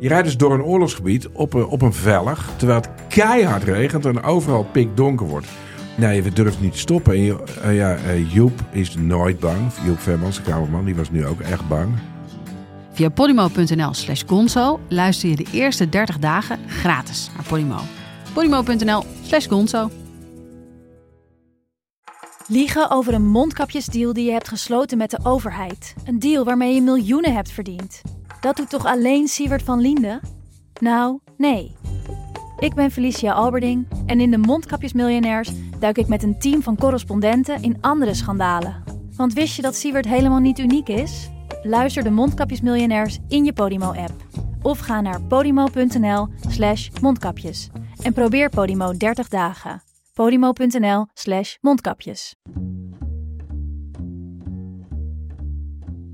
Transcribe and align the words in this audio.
Je 0.00 0.08
rijdt 0.08 0.24
dus 0.24 0.36
door 0.36 0.52
een 0.54 0.62
oorlogsgebied 0.62 1.28
op 1.28 1.54
een, 1.54 1.66
op 1.66 1.82
een 1.82 1.92
vellig, 1.92 2.50
terwijl 2.56 2.80
het 2.80 2.90
keihard 3.08 3.62
regent 3.62 4.04
en 4.06 4.22
overal 4.22 4.64
pikdonker 4.72 5.26
wordt. 5.26 5.46
Nee, 5.96 6.22
we 6.22 6.32
durven 6.32 6.62
niet 6.62 6.72
te 6.72 6.78
stoppen. 6.78 7.12
En, 7.12 7.20
je- 7.22 7.42
eh, 7.62 7.76
ja, 7.76 7.94
eh, 7.96 8.32
Joep 8.32 8.60
is 8.70 8.94
nooit 8.96 9.38
bang. 9.40 9.58
Joep 9.84 9.98
Vermans, 9.98 10.36
de 10.36 10.42
kamerman, 10.42 10.84
die 10.84 10.94
was 10.94 11.10
nu 11.10 11.26
ook 11.26 11.40
echt 11.40 11.68
bang. 11.68 11.88
Via 12.92 13.08
podimo.nl 13.08 13.94
slash 13.94 14.22
gonzo 14.26 14.80
luister 14.88 15.28
je 15.28 15.36
de 15.36 15.46
eerste 15.52 15.88
30 15.88 16.18
dagen 16.18 16.58
gratis 16.68 17.30
naar 17.36 17.44
Podimo. 17.48 17.78
podimo.nl 18.32 19.04
slash 19.22 19.48
gonzo. 19.48 19.90
Liegen 22.46 22.90
over 22.90 23.14
een 23.14 23.26
mondkapjesdeal 23.26 24.12
die 24.12 24.24
je 24.24 24.32
hebt 24.32 24.48
gesloten 24.48 24.98
met 24.98 25.10
de 25.10 25.18
overheid. 25.22 25.94
Een 26.04 26.18
deal 26.18 26.44
waarmee 26.44 26.74
je 26.74 26.82
miljoenen 26.82 27.34
hebt 27.34 27.50
verdiend. 27.50 28.02
Dat 28.40 28.56
doet 28.56 28.70
toch 28.70 28.84
alleen 28.84 29.28
Siewert 29.28 29.62
van 29.62 29.80
Liende? 29.80 30.20
Nou, 30.80 31.18
nee. 31.36 31.76
Ik 32.58 32.74
ben 32.74 32.90
Felicia 32.90 33.32
Alberding 33.32 33.86
en 34.06 34.20
in 34.20 34.30
de 34.30 34.38
Mondkapjesmiljonairs 34.38 35.50
duik 35.78 35.98
ik 35.98 36.08
met 36.08 36.22
een 36.22 36.38
team 36.38 36.62
van 36.62 36.76
correspondenten 36.76 37.62
in 37.62 37.78
andere 37.80 38.14
schandalen. 38.14 38.82
Want 39.16 39.32
wist 39.32 39.56
je 39.56 39.62
dat 39.62 39.76
Siewert 39.76 40.06
helemaal 40.06 40.38
niet 40.38 40.58
uniek 40.58 40.88
is? 40.88 41.30
Luister 41.62 42.02
de 42.02 42.10
Mondkapjesmiljonairs 42.10 43.18
in 43.28 43.44
je 43.44 43.52
Podimo-app. 43.52 44.12
Of 44.62 44.78
ga 44.78 45.00
naar 45.00 45.22
podimo.nl 45.22 46.28
slash 46.48 46.88
mondkapjes. 47.00 47.68
En 48.02 48.12
probeer 48.12 48.48
Podimo 48.48 48.92
30 48.96 49.28
dagen. 49.28 49.82
podimo.nl 50.14 51.06
slash 51.14 51.56
mondkapjes. 51.60 52.34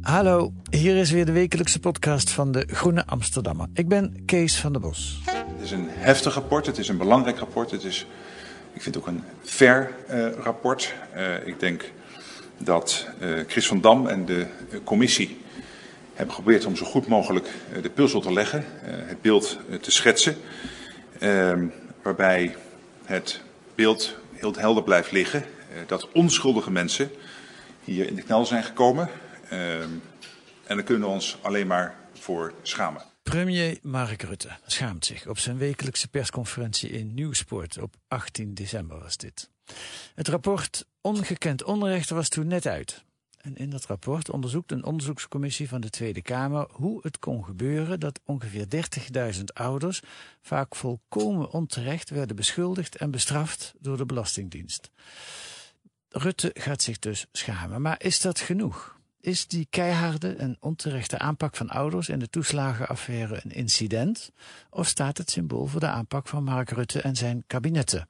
Hallo, 0.05 0.53
hier 0.71 0.97
is 0.97 1.11
weer 1.11 1.27
de 1.27 1.33
wekelijkse 1.33 1.81
podcast 1.81 2.31
van 2.31 2.53
de 2.53 2.67
Groene 2.67 3.07
Amsterdammer. 3.07 3.67
Ik 3.75 3.89
ben 3.89 4.23
Kees 4.27 4.57
van 4.57 4.73
der 4.73 4.81
Bos. 4.81 5.21
Het 5.25 5.61
is 5.61 5.71
een 5.71 5.89
heftig 5.89 6.35
rapport, 6.35 6.67
het 6.67 6.79
is 6.79 6.89
een 6.89 6.97
belangrijk 6.97 7.39
rapport. 7.39 7.71
Het 7.71 7.85
is, 7.85 8.07
ik 8.73 8.83
vind 8.83 8.95
het 8.95 9.05
ook 9.05 9.11
een 9.11 9.23
fair 9.43 9.91
eh, 10.07 10.33
rapport. 10.33 10.95
Eh, 11.13 11.47
ik 11.47 11.61
denk 11.61 11.91
dat 12.59 13.07
eh, 13.21 13.31
Chris 13.47 13.67
van 13.67 13.81
Dam 13.81 14.07
en 14.07 14.27
de 14.27 14.47
commissie 14.85 15.41
hebben 16.15 16.35
geprobeerd 16.35 16.65
om 16.65 16.77
zo 16.77 16.85
goed 16.85 17.07
mogelijk 17.07 17.49
de 17.83 17.91
puzzel 17.91 18.21
te 18.21 18.33
leggen, 18.33 18.65
het 18.85 19.23
beeld 19.23 19.59
te 19.81 19.91
schetsen. 19.91 20.37
Ehm, 21.19 21.67
waarbij 22.03 22.57
het 23.05 23.41
beeld 23.75 24.17
heel 24.33 24.55
helder 24.57 24.83
blijft 24.83 25.13
liggen 25.13 25.45
dat 25.87 26.09
onschuldige 26.13 26.71
mensen 26.71 27.11
hier 27.85 28.07
in 28.07 28.15
de 28.15 28.23
knel 28.23 28.47
zijn 28.47 28.65
gekomen. 28.65 29.09
Ehm, 29.55 29.91
en 30.67 30.77
daar 30.77 30.83
kunnen 30.83 31.09
we 31.09 31.15
ons 31.15 31.39
alleen 31.43 31.67
maar 31.67 31.97
voor 32.13 32.55
schamen. 32.63 33.03
Premier 33.23 33.79
Mark 33.83 34.23
Rutte 34.23 34.51
schaamt 34.67 35.05
zich 35.05 35.27
op 35.27 35.39
zijn 35.39 35.59
wekelijkse 35.59 36.09
persconferentie 36.09 36.91
in 36.91 37.15
Nieuwsport 37.15 37.79
op 37.79 37.95
18 38.09 38.55
december 38.55 38.99
was 38.99 39.17
dit. 39.17 39.51
Het 40.15 40.29
rapport 40.29 40.87
Ongekend 41.01 41.65
Onrecht 41.65 42.11
was 42.11 42.29
toen 42.29 42.47
net 42.47 42.67
uit. 42.67 43.05
En 43.41 43.57
in 43.57 43.71
dat 43.71 43.85
rapport 43.85 44.31
onderzoekt 44.31 44.73
een 44.73 44.85
onderzoekscommissie 44.85 45.69
van 45.69 45.81
de 45.81 45.91
Tweede 45.91 46.23
Kamer 46.23 46.67
hoe 46.71 46.99
het 47.03 47.19
kon 47.19 47.45
gebeuren 47.45 48.01
dat 48.01 48.21
ongeveer 48.25 48.67
30.000 49.35 49.45
ouders 49.53 50.03
vaak 50.41 50.75
volkomen 50.75 51.51
onterecht 51.51 52.11
werden 52.11 52.37
beschuldigd 52.37 52.97
en 52.97 53.11
bestraft 53.11 53.75
door 53.79 53.97
de 53.97 54.07
Belastingdienst. 54.07 54.91
Rutte 56.09 56.51
gaat 56.55 56.83
zich 56.83 56.99
dus 56.99 57.27
schamen. 57.33 57.83
Maar 57.83 58.03
is 58.03 58.21
dat 58.21 58.41
genoeg? 58.41 58.95
Is 59.25 59.47
die 59.47 59.67
keiharde 59.71 60.35
en 60.35 60.57
onterechte 60.61 61.19
aanpak 61.19 61.57
van 61.57 61.69
ouders 61.69 62.09
in 62.09 62.19
de 62.19 62.29
toeslagenaffaire 62.29 63.41
een 63.45 63.51
incident? 63.51 64.33
Of 64.71 64.87
staat 64.87 65.19
het 65.19 65.31
symbool 65.31 65.67
voor 65.67 65.81
de 65.81 65.87
aanpak 65.87 66.29
van 66.29 66.45
Mark 66.45 66.71
Rutte 66.71 67.01
en 67.01 67.17
zijn 67.17 67.45
kabinetten? 67.47 68.09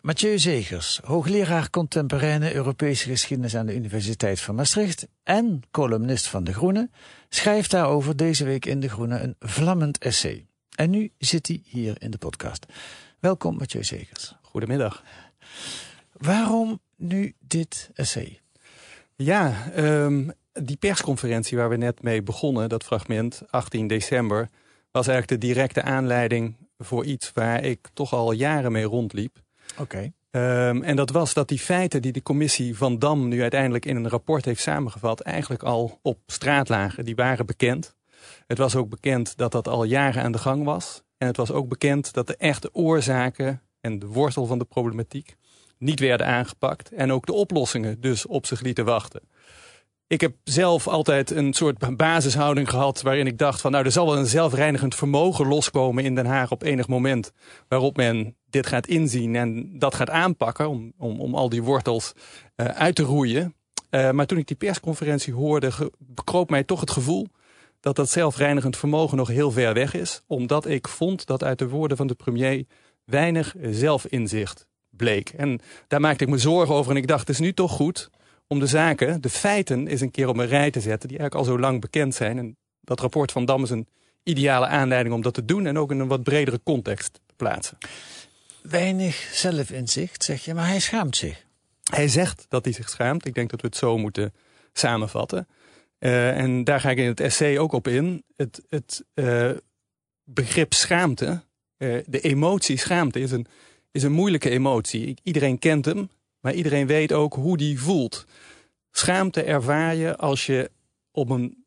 Mathieu 0.00 0.38
Zegers, 0.38 1.00
hoogleraar 1.04 1.70
contemporaine 1.70 2.54
Europese 2.54 3.08
geschiedenis 3.08 3.56
aan 3.56 3.66
de 3.66 3.74
Universiteit 3.74 4.40
van 4.40 4.54
Maastricht 4.54 5.08
en 5.22 5.62
columnist 5.70 6.26
van 6.26 6.44
De 6.44 6.52
Groene, 6.52 6.90
schrijft 7.28 7.70
daarover 7.70 8.16
deze 8.16 8.44
week 8.44 8.66
in 8.66 8.80
De 8.80 8.88
Groene 8.88 9.18
een 9.18 9.36
vlammend 9.38 9.98
essay. 9.98 10.46
En 10.76 10.90
nu 10.90 11.12
zit 11.18 11.46
hij 11.46 11.62
hier 11.64 12.02
in 12.02 12.10
de 12.10 12.18
podcast. 12.18 12.66
Welkom 13.18 13.56
Mathieu 13.56 13.84
Zegers. 13.84 14.34
Goedemiddag. 14.42 15.02
Waarom 16.12 16.80
nu 16.96 17.34
dit 17.40 17.90
essay? 17.94 18.40
Ja, 19.16 19.70
ehm, 19.72 20.28
die 20.62 20.76
persconferentie 20.76 21.56
waar 21.56 21.68
we 21.68 21.76
net 21.76 22.02
mee 22.02 22.22
begonnen, 22.22 22.68
dat 22.68 22.84
fragment 22.84 23.42
18 23.50 23.86
december, 23.86 24.48
was 24.90 25.06
eigenlijk 25.06 25.40
de 25.40 25.46
directe 25.46 25.82
aanleiding 25.82 26.56
voor 26.78 27.04
iets 27.04 27.30
waar 27.34 27.64
ik 27.64 27.88
toch 27.92 28.12
al 28.12 28.32
jaren 28.32 28.72
mee 28.72 28.84
rondliep. 28.84 29.36
Oké. 29.78 30.12
Ehm, 30.30 30.82
en 30.82 30.96
dat 30.96 31.10
was 31.10 31.34
dat 31.34 31.48
die 31.48 31.58
feiten 31.58 32.02
die 32.02 32.12
de 32.12 32.22
commissie 32.22 32.76
Van 32.76 32.98
Dam 32.98 33.28
nu 33.28 33.40
uiteindelijk 33.40 33.86
in 33.86 33.96
een 33.96 34.08
rapport 34.08 34.44
heeft 34.44 34.60
samengevat, 34.60 35.20
eigenlijk 35.20 35.62
al 35.62 35.98
op 36.02 36.18
straat 36.26 36.68
lagen. 36.68 37.04
Die 37.04 37.14
waren 37.14 37.46
bekend. 37.46 37.94
Het 38.46 38.58
was 38.58 38.76
ook 38.76 38.88
bekend 38.88 39.36
dat 39.36 39.52
dat 39.52 39.68
al 39.68 39.84
jaren 39.84 40.22
aan 40.22 40.32
de 40.32 40.38
gang 40.38 40.64
was. 40.64 41.02
En 41.18 41.26
het 41.26 41.36
was 41.36 41.50
ook 41.50 41.68
bekend 41.68 42.12
dat 42.12 42.26
de 42.26 42.36
echte 42.36 42.74
oorzaken 42.74 43.62
en 43.80 43.98
de 43.98 44.06
wortel 44.06 44.46
van 44.46 44.58
de 44.58 44.64
problematiek 44.64 45.36
niet 45.78 46.00
werden 46.00 46.26
aangepakt. 46.26 46.92
En 46.92 47.12
ook 47.12 47.26
de 47.26 47.32
oplossingen 47.32 48.00
dus 48.00 48.26
op 48.26 48.46
zich 48.46 48.60
lieten 48.60 48.84
wachten. 48.84 49.20
Ik 50.08 50.20
heb 50.20 50.34
zelf 50.44 50.88
altijd 50.88 51.30
een 51.30 51.52
soort 51.52 51.96
basishouding 51.96 52.70
gehad 52.70 53.02
waarin 53.02 53.26
ik 53.26 53.38
dacht 53.38 53.60
van 53.60 53.70
nou 53.70 53.84
er 53.84 53.92
zal 53.92 54.06
wel 54.06 54.18
een 54.18 54.26
zelfreinigend 54.26 54.94
vermogen 54.94 55.46
loskomen 55.46 56.04
in 56.04 56.14
Den 56.14 56.26
Haag 56.26 56.50
op 56.50 56.62
enig 56.62 56.88
moment 56.88 57.32
waarop 57.68 57.96
men 57.96 58.36
dit 58.50 58.66
gaat 58.66 58.86
inzien 58.86 59.36
en 59.36 59.78
dat 59.78 59.94
gaat 59.94 60.10
aanpakken 60.10 60.68
om, 60.68 60.92
om, 60.98 61.20
om 61.20 61.34
al 61.34 61.48
die 61.48 61.62
wortels 61.62 62.12
eh, 62.54 62.66
uit 62.66 62.94
te 62.94 63.02
roeien. 63.02 63.54
Eh, 63.90 64.10
maar 64.10 64.26
toen 64.26 64.38
ik 64.38 64.46
die 64.46 64.56
persconferentie 64.56 65.32
hoorde, 65.32 65.70
bekroop 65.98 66.50
mij 66.50 66.64
toch 66.64 66.80
het 66.80 66.90
gevoel 66.90 67.26
dat 67.80 67.96
dat 67.96 68.10
zelfreinigend 68.10 68.76
vermogen 68.76 69.16
nog 69.16 69.28
heel 69.28 69.50
ver 69.50 69.74
weg 69.74 69.94
is. 69.94 70.22
Omdat 70.26 70.66
ik 70.66 70.88
vond 70.88 71.26
dat 71.26 71.44
uit 71.44 71.58
de 71.58 71.68
woorden 71.68 71.96
van 71.96 72.06
de 72.06 72.14
premier 72.14 72.64
weinig 73.04 73.54
zelfinzicht 73.60 74.66
bleek. 74.90 75.28
En 75.28 75.60
daar 75.88 76.00
maakte 76.00 76.24
ik 76.24 76.30
me 76.30 76.38
zorgen 76.38 76.74
over 76.74 76.90
en 76.90 76.96
ik 76.96 77.06
dacht, 77.06 77.20
het 77.20 77.28
is 77.28 77.38
nu 77.38 77.52
toch 77.52 77.72
goed 77.72 78.10
om 78.46 78.58
de 78.58 78.66
zaken, 78.66 79.20
de 79.20 79.30
feiten, 79.30 79.86
eens 79.86 80.00
een 80.00 80.10
keer 80.10 80.28
op 80.28 80.36
een 80.36 80.46
rij 80.46 80.70
te 80.70 80.80
zetten, 80.80 81.08
die 81.08 81.18
eigenlijk 81.18 81.48
al 81.48 81.54
zo 81.54 81.60
lang 81.60 81.80
bekend 81.80 82.14
zijn. 82.14 82.38
En 82.38 82.56
dat 82.80 83.00
rapport 83.00 83.32
van 83.32 83.44
Dam 83.44 83.62
is 83.62 83.70
een 83.70 83.88
ideale 84.22 84.66
aanleiding 84.66 85.14
om 85.14 85.22
dat 85.22 85.34
te 85.34 85.44
doen 85.44 85.66
en 85.66 85.78
ook 85.78 85.90
in 85.90 85.98
een 85.98 86.08
wat 86.08 86.22
bredere 86.22 86.60
context 86.62 87.12
te 87.26 87.34
plaatsen. 87.36 87.78
Weinig 88.62 89.28
zelfinzicht, 89.32 90.24
zeg 90.24 90.44
je, 90.44 90.54
maar 90.54 90.66
hij 90.66 90.80
schaamt 90.80 91.16
zich. 91.16 91.44
Hij 91.90 92.08
zegt 92.08 92.46
dat 92.48 92.64
hij 92.64 92.74
zich 92.74 92.88
schaamt. 92.88 93.26
Ik 93.26 93.34
denk 93.34 93.50
dat 93.50 93.60
we 93.60 93.66
het 93.66 93.76
zo 93.76 93.98
moeten 93.98 94.34
samenvatten. 94.72 95.48
Eh, 95.98 96.38
en 96.38 96.64
daar 96.64 96.80
ga 96.80 96.90
ik 96.90 96.98
in 96.98 97.06
het 97.06 97.20
essay 97.20 97.58
ook 97.58 97.72
op 97.72 97.88
in. 97.88 98.24
Het, 98.36 98.62
het 98.68 99.04
eh, 99.14 99.50
begrip 100.24 100.74
schaamte, 100.74 101.42
eh, 101.76 101.98
de 102.06 102.20
emotie 102.20 102.78
schaamte, 102.78 103.20
is 103.20 103.30
een, 103.30 103.46
is 103.90 104.02
een 104.02 104.12
moeilijke 104.12 104.50
emotie. 104.50 105.16
Iedereen 105.22 105.58
kent 105.58 105.84
hem, 105.84 106.10
maar 106.40 106.54
iedereen 106.54 106.86
weet 106.86 107.12
ook 107.12 107.34
hoe 107.34 107.56
die 107.56 107.80
voelt. 107.80 108.24
Schaamte 108.90 109.42
ervaar 109.42 109.94
je 109.94 110.16
als 110.16 110.46
je 110.46 110.70
op 111.10 111.30
een 111.30 111.64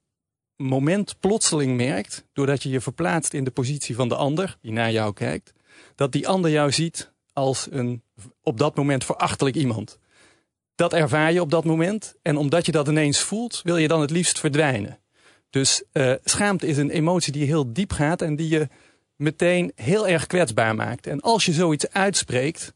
moment 0.56 1.20
plotseling 1.20 1.78
merkt, 1.78 2.26
doordat 2.34 2.64
je 2.64 2.70
je 2.70 2.82
verplaatst 2.82 3.34
in 3.34 3.44
de 3.44 3.52
positie 3.52 3.96
van 3.96 4.10
de 4.10 4.16
ander, 4.16 4.58
die 4.62 4.72
naar 4.72 4.92
jou 4.92 5.14
kijkt, 5.14 5.54
dat 5.96 6.12
die 6.12 6.28
ander 6.28 6.52
jou 6.52 6.72
ziet 6.72 7.12
als 7.34 7.68
een 7.72 8.02
op 8.44 8.58
dat 8.58 8.76
moment 8.76 9.04
verachtelijk 9.04 9.56
iemand. 9.56 10.00
Dat 10.76 10.94
ervaar 10.94 11.34
je 11.34 11.42
op 11.42 11.52
dat 11.52 11.66
moment. 11.66 12.16
En 12.22 12.38
omdat 12.38 12.66
je 12.66 12.72
dat 12.72 12.88
ineens 12.88 13.20
voelt, 13.20 13.62
wil 13.64 13.78
je 13.78 13.88
dan 13.88 14.02
het 14.02 14.12
liefst 14.12 14.40
verdwijnen. 14.40 15.00
Dus 15.50 15.84
eh, 15.92 16.14
schaamte 16.24 16.68
is 16.68 16.78
een 16.78 16.90
emotie 16.90 17.32
die 17.32 17.46
heel 17.46 17.74
diep 17.74 17.92
gaat 17.92 18.22
en 18.22 18.36
die 18.36 18.50
je 18.50 18.68
meteen 19.16 19.72
heel 19.76 20.08
erg 20.08 20.28
kwetsbaar 20.28 20.76
maakt. 20.76 21.08
En 21.08 21.22
als 21.22 21.46
je 21.46 21.54
zoiets 21.54 21.90
uitspreekt, 21.90 22.74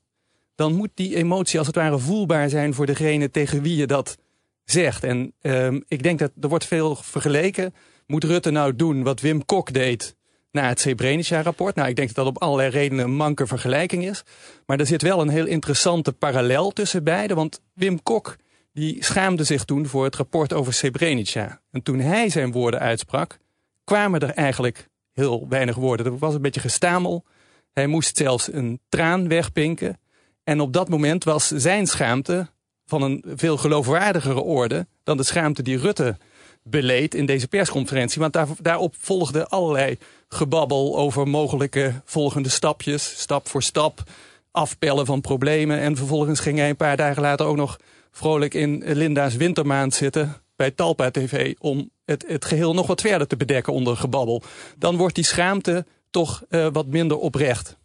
dan 0.56 0.74
moet 0.74 0.90
die 0.94 1.16
emotie 1.16 1.58
als 1.58 1.68
het 1.68 1.76
ware 1.76 2.00
voelbaar 2.00 2.50
zijn 2.50 2.74
voor 2.74 2.86
degene 2.86 3.30
tegen 3.30 3.62
wie 3.62 3.76
je 3.76 3.88
dat 3.88 4.18
zegt. 4.64 5.04
En 5.04 5.34
ehm, 5.42 5.80
ik 5.88 6.04
denk 6.04 6.20
dat 6.20 6.32
er 6.42 6.50
wordt 6.50 6.66
veel 6.66 6.96
vergeleken. 6.96 7.74
Moet 8.08 8.24
Rutte 8.24 8.52
nou 8.52 8.76
doen 8.76 9.04
wat 9.04 9.22
Wim 9.22 9.46
Kok 9.46 9.74
deed 9.74 10.16
na 10.52 10.68
het 10.68 10.80
Srebrenica-rapport? 10.80 11.76
Nou, 11.76 11.90
ik 11.90 11.96
denk 11.96 12.08
dat 12.08 12.26
dat 12.26 12.36
op 12.36 12.42
allerlei 12.42 12.70
redenen 12.70 13.06
een 13.06 13.16
manke 13.16 13.48
vergelijking 13.48 14.06
is. 14.06 14.24
Maar 14.66 14.80
er 14.80 14.86
zit 14.86 15.02
wel 15.02 15.22
een 15.22 15.30
heel 15.30 15.46
interessante 15.46 16.14
parallel 16.14 16.72
tussen 16.72 17.04
beiden. 17.04 17.36
Want 17.36 17.62
Wim 17.74 18.04
Kok 18.04 18.36
die 18.74 19.04
schaamde 19.04 19.44
zich 19.44 19.66
toen 19.66 19.88
voor 19.88 20.04
het 20.04 20.16
rapport 20.16 20.54
over 20.54 20.74
Srebrenica. 20.74 21.62
En 21.72 21.84
toen 21.84 22.00
hij 22.00 22.30
zijn 22.30 22.52
woorden 22.52 22.80
uitsprak, 22.80 23.38
kwamen 23.84 24.20
er 24.20 24.30
eigenlijk 24.30 24.90
heel 25.12 25.48
weinig 25.50 25.76
woorden. 25.76 26.06
Er 26.06 26.18
was 26.18 26.34
een 26.34 26.42
beetje 26.42 26.60
gestamel. 26.60 27.26
Hij 27.74 27.88
moest 27.88 28.18
zelfs 28.18 28.54
een 28.54 28.80
traan 28.90 29.28
wegpinken. 29.28 30.00
En 30.44 30.60
op 30.60 30.74
dat 30.74 30.90
moment 30.90 31.24
was 31.24 31.48
zijn 31.48 31.88
schaamte 31.88 32.48
van 32.86 33.02
een 33.02 33.24
veel 33.36 33.58
geloofwaardigere 33.58 34.42
orde 34.42 34.88
dan 35.04 35.18
de 35.18 35.24
schaamte 35.24 35.62
die 35.62 35.78
Rutte 35.78 36.18
beleed 36.64 37.16
in 37.16 37.26
deze 37.26 37.48
persconferentie. 37.48 38.22
Want 38.22 38.34
daar, 38.34 38.48
daarop 38.62 38.96
volgde 38.98 39.48
allerlei 39.48 39.98
gebabbel 40.28 40.98
over 40.98 41.28
mogelijke 41.28 42.02
volgende 42.06 42.50
stapjes, 42.50 43.20
stap 43.20 43.48
voor 43.48 43.64
stap, 43.64 44.04
afpellen 44.52 45.06
van 45.06 45.22
problemen. 45.22 45.80
En 45.80 45.96
vervolgens 45.96 46.40
ging 46.40 46.58
hij 46.58 46.70
een 46.70 46.76
paar 46.76 46.98
dagen 46.98 47.22
later 47.22 47.46
ook 47.46 47.56
nog 47.56 47.80
vrolijk 48.12 48.54
in 48.54 48.84
Linda's 48.86 49.36
wintermaand 49.36 49.94
zitten 49.94 50.36
bij 50.56 50.72
Talpa 50.72 51.12
TV 51.12 51.56
om 51.60 51.90
het, 52.06 52.26
het 52.28 52.46
geheel 52.46 52.74
nog 52.74 52.88
wat 52.88 53.02
verder 53.02 53.28
te 53.28 53.38
bedekken 53.38 53.74
onder 53.74 53.98
gebabbel. 53.98 54.44
Dan 54.78 54.98
wordt 54.98 55.16
die 55.16 55.24
schaamte 55.24 55.86
toch 56.10 56.44
uh, 56.50 56.68
wat 56.72 56.88
minder 56.88 57.18
oprecht. 57.18 57.78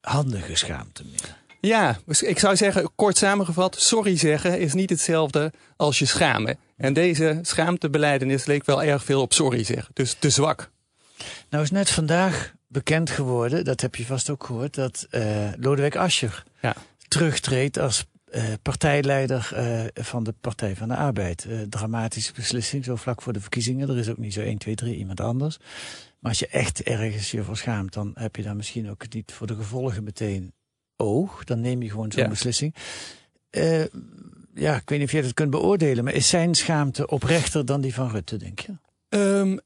Handige 0.00 0.54
schaamte 0.54 1.04
meer. 1.04 1.45
Ja, 1.60 1.98
dus 2.06 2.22
ik 2.22 2.38
zou 2.38 2.56
zeggen, 2.56 2.90
kort 2.94 3.16
samengevat, 3.16 3.76
sorry 3.80 4.16
zeggen 4.16 4.58
is 4.58 4.74
niet 4.74 4.90
hetzelfde 4.90 5.52
als 5.76 5.98
je 5.98 6.06
schamen. 6.06 6.58
En 6.76 6.92
deze 6.92 7.38
schaamtebeleidenis 7.42 8.44
leek 8.44 8.64
wel 8.64 8.82
erg 8.82 9.04
veel 9.04 9.20
op 9.20 9.32
sorry 9.32 9.64
zeggen. 9.64 9.90
Dus 9.92 10.16
te 10.18 10.30
zwak. 10.30 10.70
Nou 11.50 11.62
is 11.62 11.70
net 11.70 11.90
vandaag 11.90 12.54
bekend 12.68 13.10
geworden, 13.10 13.64
dat 13.64 13.80
heb 13.80 13.94
je 13.94 14.06
vast 14.06 14.30
ook 14.30 14.44
gehoord, 14.44 14.74
dat 14.74 15.06
uh, 15.10 15.48
Lodewijk 15.56 15.96
Asscher 15.96 16.44
ja. 16.60 16.74
terugtreedt 17.08 17.78
als 17.78 18.04
uh, 18.30 18.42
partijleider 18.62 19.50
uh, 19.54 20.04
van 20.04 20.24
de 20.24 20.34
Partij 20.40 20.76
van 20.76 20.88
de 20.88 20.96
Arbeid. 20.96 21.46
dramatische 21.68 22.32
beslissing, 22.32 22.84
zo 22.84 22.96
vlak 22.96 23.22
voor 23.22 23.32
de 23.32 23.40
verkiezingen. 23.40 23.88
Er 23.88 23.98
is 23.98 24.08
ook 24.08 24.18
niet 24.18 24.32
zo 24.32 24.40
1, 24.40 24.58
2, 24.58 24.74
3 24.74 24.96
iemand 24.96 25.20
anders. 25.20 25.58
Maar 26.18 26.30
als 26.30 26.38
je 26.38 26.46
echt 26.48 26.82
ergens 26.82 27.30
je 27.30 27.42
voor 27.42 27.56
schaamt, 27.56 27.92
dan 27.92 28.10
heb 28.14 28.36
je 28.36 28.42
daar 28.42 28.56
misschien 28.56 28.90
ook 28.90 29.12
niet 29.12 29.32
voor 29.32 29.46
de 29.46 29.54
gevolgen 29.54 30.04
meteen 30.04 30.52
oog. 30.96 31.44
Dan 31.44 31.60
neem 31.60 31.82
je 31.82 31.90
gewoon 31.90 32.12
zo'n 32.12 32.22
ja. 32.22 32.28
beslissing. 32.28 32.74
Uh, 33.50 33.84
ja, 34.54 34.74
ik 34.74 34.88
weet 34.88 34.98
niet 34.98 35.06
of 35.06 35.12
jij 35.12 35.22
dat 35.22 35.34
kunt 35.34 35.50
beoordelen, 35.50 36.04
maar 36.04 36.14
is 36.14 36.28
zijn 36.28 36.54
schaamte 36.54 37.06
oprechter 37.06 37.66
dan 37.66 37.80
die 37.80 37.94
van 37.94 38.10
Rutte, 38.10 38.36
denk 38.36 38.58
je? 38.58 38.72
Um, 39.08 39.60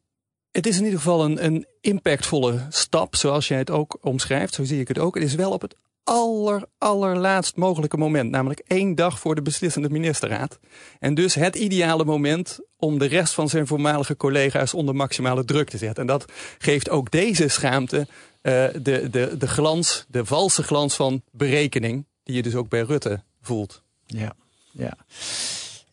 het 0.50 0.66
is 0.66 0.78
in 0.78 0.84
ieder 0.84 0.98
geval 0.98 1.24
een, 1.24 1.44
een 1.44 1.66
impactvolle 1.80 2.66
stap, 2.68 3.16
zoals 3.16 3.48
jij 3.48 3.58
het 3.58 3.70
ook 3.70 3.98
omschrijft. 4.00 4.54
Zo 4.54 4.64
zie 4.64 4.80
ik 4.80 4.88
het 4.88 4.98
ook. 4.98 5.14
Het 5.14 5.24
is 5.24 5.34
wel 5.34 5.52
op 5.52 5.60
het 5.60 5.76
aller, 6.04 6.64
allerlaatst 6.78 7.56
mogelijke 7.56 7.96
moment. 7.96 8.30
Namelijk 8.30 8.62
één 8.66 8.94
dag 8.94 9.18
voor 9.18 9.34
de 9.34 9.42
beslissende 9.42 9.90
ministerraad. 9.90 10.58
En 10.98 11.14
dus 11.14 11.34
het 11.34 11.56
ideale 11.56 12.04
moment 12.04 12.58
om 12.76 12.98
de 12.98 13.06
rest 13.06 13.34
van 13.34 13.48
zijn 13.48 13.66
voormalige 13.66 14.16
collega's 14.16 14.74
onder 14.74 14.94
maximale 14.94 15.44
druk 15.44 15.70
te 15.70 15.78
zetten. 15.78 16.00
En 16.00 16.06
dat 16.06 16.32
geeft 16.58 16.90
ook 16.90 17.10
deze 17.10 17.48
schaamte 17.48 18.06
de, 18.42 19.08
de, 19.10 19.36
de 19.38 19.48
glans, 19.48 20.04
de 20.08 20.24
valse 20.24 20.62
glans 20.62 20.94
van 20.96 21.22
berekening. 21.30 22.04
Die 22.22 22.36
je 22.36 22.42
dus 22.42 22.54
ook 22.54 22.68
bij 22.68 22.80
Rutte 22.82 23.22
voelt. 23.40 23.82
Ja, 24.06 24.32
ja. 24.70 24.96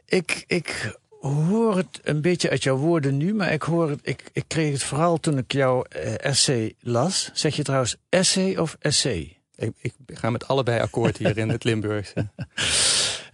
Ik, 0.05 0.44
ik 0.47 0.97
hoor 1.19 1.77
het 1.77 1.99
een 2.03 2.21
beetje 2.21 2.49
uit 2.49 2.63
jouw 2.63 2.75
woorden 2.75 3.17
nu, 3.17 3.33
maar 3.33 3.53
ik, 3.53 3.61
hoor 3.61 3.89
het, 3.89 3.99
ik, 4.03 4.23
ik 4.33 4.44
kreeg 4.47 4.71
het 4.71 4.83
vooral 4.83 5.17
toen 5.17 5.38
ik 5.38 5.51
jouw 5.51 5.85
uh, 5.95 6.25
essay 6.25 6.73
las. 6.79 7.29
Zeg 7.33 7.55
je 7.55 7.63
trouwens 7.63 7.95
essay 8.09 8.57
of 8.57 8.77
essay? 8.79 9.38
Ik, 9.55 9.73
ik 9.81 9.94
ga 10.07 10.29
met 10.29 10.47
allebei 10.47 10.79
akkoord 10.79 11.17
hier 11.17 11.38
in 11.38 11.49
het 11.49 11.63
Limburgse. 11.63 12.29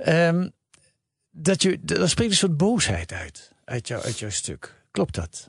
um, 0.08 0.52
dat 1.32 1.62
je, 1.62 1.80
daar 1.82 2.10
spreekt 2.10 2.32
een 2.32 2.38
soort 2.38 2.58
boosheid 2.58 3.12
uit, 3.12 3.52
uit, 3.66 3.88
jou, 3.88 4.04
uit 4.04 4.20
jouw 4.20 4.30
stuk. 4.30 4.84
Klopt 4.92 5.16
dat? 5.16 5.48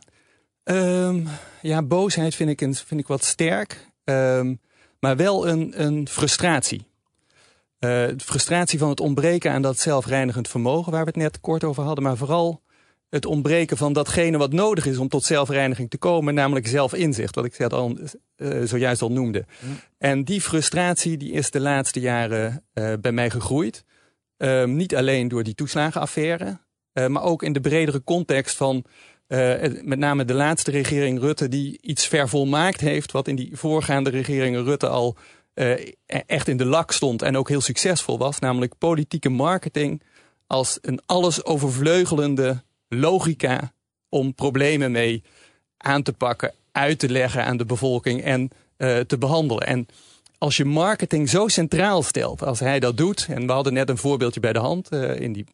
Um, 0.65 1.29
ja, 1.63 1.83
boosheid 1.83 2.35
vind 2.35 2.51
ik, 2.51 2.61
een, 2.61 2.75
vind 2.75 3.01
ik 3.01 3.07
wat 3.07 3.25
sterk. 3.25 3.91
Um, 4.05 4.61
maar 5.01 5.17
wel 5.17 5.49
een, 5.49 5.83
een 5.83 6.09
frustratie. 6.09 6.87
Uh, 7.81 8.07
frustratie 8.17 8.79
van 8.79 8.89
het 8.89 9.01
ontbreken 9.01 9.53
aan 9.53 9.63
dat 9.63 9.79
zelfreinigend 9.79 10.49
vermogen, 10.49 10.93
waar 10.93 11.05
we 11.05 11.11
het 11.11 11.17
net 11.17 11.41
kort 11.41 11.65
over 11.65 11.83
hadden, 11.83 12.05
maar 12.05 12.17
vooral 12.17 12.63
het 13.11 13.27
ontbreken 13.27 13.77
van 13.77 13.93
datgene 13.93 14.39
wat 14.39 14.53
nodig 14.53 14.87
is 14.87 14.99
om 14.99 15.09
tot 15.09 15.25
zelfreiniging 15.25 15.91
te 15.91 15.99
komen, 15.99 16.35
namelijk 16.35 16.67
zelfinzicht, 16.67 17.35
wat 17.35 17.45
ik 17.45 17.63
al, 17.63 17.99
uh, 18.37 18.63
zojuist 18.65 19.03
al 19.03 19.13
noemde. 19.13 19.45
En 19.99 20.25
die 20.25 20.41
frustratie 20.41 21.17
die 21.17 21.33
is 21.33 21.51
de 21.51 21.61
laatste 21.61 22.01
jaren 22.01 22.65
uh, 22.75 22.93
bij 23.01 23.13
mij 23.13 23.31
gegroeid. 23.31 23.85
Uh, 24.39 24.65
niet 24.65 24.97
alleen 24.97 25.29
door 25.29 25.43
die 25.43 25.55
toeslagenaffaire, 25.55 26.59
maar 27.09 27.23
ook 27.23 27.43
in 27.43 27.53
de 27.53 27.61
bredere 27.61 28.05
context 28.05 28.57
van 28.57 28.85
met 29.83 29.99
name 29.99 30.25
de 30.25 30.35
laatste 30.35 30.71
regering 30.71 31.21
Rutte, 31.21 31.49
die 31.49 31.79
iets 31.81 32.07
vervolmaakt 32.07 32.81
heeft, 32.81 33.13
wat 33.13 33.29
in 33.29 33.37
die 33.37 33.57
voorgaande 33.57 34.11
regeringen 34.11 34.65
Rutte 34.65 34.89
al 34.89 35.17
echt 36.27 36.49
in 36.49 36.57
de 36.57 36.65
lak 36.65 36.93
stond 36.93 37.23
en 37.23 37.37
ook 37.37 37.49
heel 37.49 37.61
succesvol 37.61 38.19
was, 38.19 38.39
namelijk 38.39 38.79
politieke 38.79 39.29
marketing 39.29 40.03
als 40.47 40.79
een 40.81 41.01
alles 41.07 41.45
overvleugelende 41.45 42.63
logica 42.89 43.73
om 44.09 44.35
problemen 44.35 44.91
mee 44.91 45.23
aan 45.77 46.03
te 46.03 46.13
pakken, 46.13 46.53
uit 46.73 46.99
te 46.99 47.09
leggen 47.09 47.45
aan 47.45 47.57
de 47.57 47.65
bevolking 47.65 48.23
en 48.23 48.51
uh, 48.79 48.99
te 48.99 49.19
behandelen. 49.19 49.67
En 49.67 49.87
als 50.39 50.57
je 50.57 50.65
marketing 50.65 51.29
zo 51.29 51.49
centraal 51.49 52.03
stelt 52.03 52.43
als 52.43 52.61
hij 52.61 52.81
dat 52.81 52.97
doet, 52.97 53.27
en 53.31 53.47
we 53.47 53.53
hadden 53.53 53.73
net 53.73 53.89
een 53.89 53.97
voorbeeldje 53.97 54.41
bij 54.41 54.53
de 54.53 54.59
hand 54.59 54.91
in 54.93 55.33
die, 55.33 55.45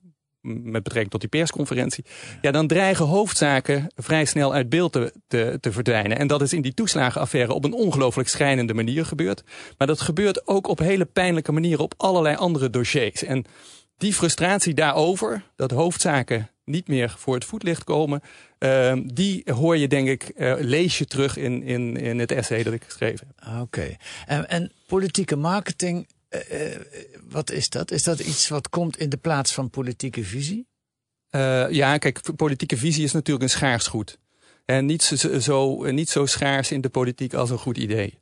met 0.43 0.83
betrekking 0.83 1.11
tot 1.11 1.21
die 1.21 1.29
persconferentie, 1.29 2.05
ja, 2.41 2.51
dan 2.51 2.67
dreigen 2.67 3.05
hoofdzaken 3.05 3.87
vrij 3.97 4.25
snel 4.25 4.55
uit 4.55 4.69
beeld 4.69 4.93
te, 4.93 5.13
te, 5.61 5.73
verdwijnen. 5.73 6.19
En 6.19 6.27
dat 6.27 6.43
is 6.43 6.53
in 6.53 6.63
die 6.63 6.75
toeslagenaffaire 6.75 7.53
op 7.53 7.65
een 7.65 7.73
ongelooflijk 7.73 8.29
schrijnende 8.29 8.75
manier 8.75 9.05
gebeurd. 9.05 9.43
Maar 9.79 9.87
dat 9.87 10.01
gebeurt 10.01 10.47
ook 10.47 10.67
op 10.67 10.79
hele 10.79 11.05
pijnlijke 11.05 11.53
manieren 11.53 11.85
op 11.85 11.95
allerlei 11.97 12.37
andere 12.37 12.71
dossiers. 12.71 13.25
En 13.25 13.45
die 13.97 14.15
frustratie 14.15 14.75
daarover, 14.75 15.43
dat 15.57 15.71
hoofdzaken 15.71 16.51
niet 16.65 16.89
meer 16.89 17.15
voor 17.19 17.35
het 17.35 17.45
voetlicht 17.45 17.85
komen, 17.85 18.21
uh, 18.59 18.93
die 19.05 19.43
hoor 19.55 19.77
je 19.77 19.89
denk 19.89 20.09
ik, 20.09 20.33
uh, 20.37 20.55
lees 20.59 20.99
je 20.99 21.07
terug 21.07 21.37
in, 21.37 21.63
in, 21.63 21.97
in 21.97 22.19
het 22.19 22.33
essay 22.33 22.63
dat 22.63 22.73
ik 22.73 22.85
geschreven 22.85 23.27
heb. 23.27 23.53
Oké. 23.53 23.61
Okay. 23.61 23.99
En, 24.27 24.49
en, 24.49 24.73
politieke 24.87 25.37
marketing, 25.37 26.09
uh, 26.31 26.77
wat 27.29 27.51
is 27.51 27.69
dat? 27.69 27.91
Is 27.91 28.03
dat 28.03 28.21
iets 28.21 28.49
wat 28.49 28.69
komt 28.69 28.99
in 28.99 29.09
de 29.09 29.17
plaats 29.17 29.53
van 29.53 29.71
politieke 29.71 30.25
visie? 30.25 30.69
ja, 31.71 31.99
kijk, 31.99 32.37
politieke 32.37 32.77
visie 32.77 33.05
is 33.05 33.13
natuurlijk 33.13 33.45
een 33.45 33.51
schaars 33.51 33.87
goed. 33.87 34.19
En 34.71 34.87
niet 34.87 35.03
zo, 35.03 35.39
zo, 35.39 35.91
niet 35.91 36.09
zo 36.09 36.27
schaars 36.27 36.71
in 36.71 36.81
de 36.81 36.89
politiek 36.89 37.35
als 37.35 37.51
een 37.51 37.59
goed 37.59 37.77
idee. 37.77 38.19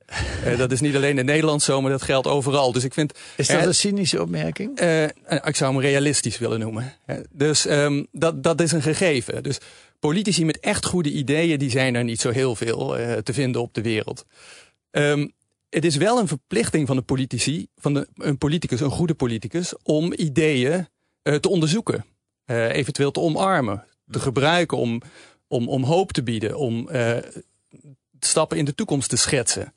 uh, 0.47 0.59
dat 0.59 0.73
is 0.73 0.81
niet 0.81 0.97
alleen 0.97 1.19
in 1.19 1.25
Nederland 1.25 1.63
zo, 1.63 1.81
maar 1.81 1.91
dat 1.91 2.03
geldt 2.03 2.27
overal. 2.27 2.73
Dus 2.73 2.85
ik 2.85 2.95
vind. 2.95 3.13
Is 3.37 3.47
dat 3.47 3.67
een 3.67 3.75
cynische 3.75 4.23
opmerking? 4.23 4.81
Uh, 4.81 5.03
ik 5.45 5.57
zou 5.57 5.73
hem 5.73 5.81
realistisch 5.81 6.39
willen 6.39 6.61
noemen. 6.61 6.93
dus 7.31 7.67
um, 7.67 8.07
dat, 8.13 8.43
dat 8.43 8.61
is 8.61 8.73
een 8.73 8.83
gegeven. 8.83 9.43
Dus 9.43 9.59
politici 9.99 10.45
met 10.45 10.61
echt 10.61 10.85
goede 10.85 11.11
ideeën, 11.11 11.59
die 11.59 11.71
zijn 11.71 11.95
er 11.95 12.05
niet 12.05 12.21
zo 12.21 12.31
heel 12.31 12.57
veel 12.57 12.89
te 13.23 13.33
vinden 13.33 13.61
op 13.61 13.75
de 13.75 13.83
wereld. 13.83 14.25
Um, 14.91 15.33
het 15.69 15.85
is 15.85 15.97
wel 15.97 16.19
een 16.19 16.29
verplichting 16.29 16.87
van 16.87 16.97
de 16.97 17.03
politici, 17.03 17.67
van 17.77 17.95
de, 17.95 18.09
een 18.15 18.39
politicus, 18.39 18.81
een 18.81 18.91
goede 18.91 19.15
politicus, 19.15 19.75
om 19.83 20.13
ideeën 20.17 20.89
te 21.23 21.49
onderzoeken. 21.49 22.05
eventueel 22.47 23.11
te 23.11 23.21
omarmen, 23.21 23.85
te 24.11 24.21
gebruiken 24.21 24.79
om 24.79 25.03
om, 25.49 25.69
om 25.69 25.85
hoop 25.85 26.13
te 26.13 26.23
bieden, 26.23 26.57
om 26.57 26.89
uh, 26.93 27.17
stappen 28.21 28.59
in 28.59 28.65
de 28.65 28.75
toekomst 28.75 29.09
te 29.09 29.17
schetsen. 29.17 29.73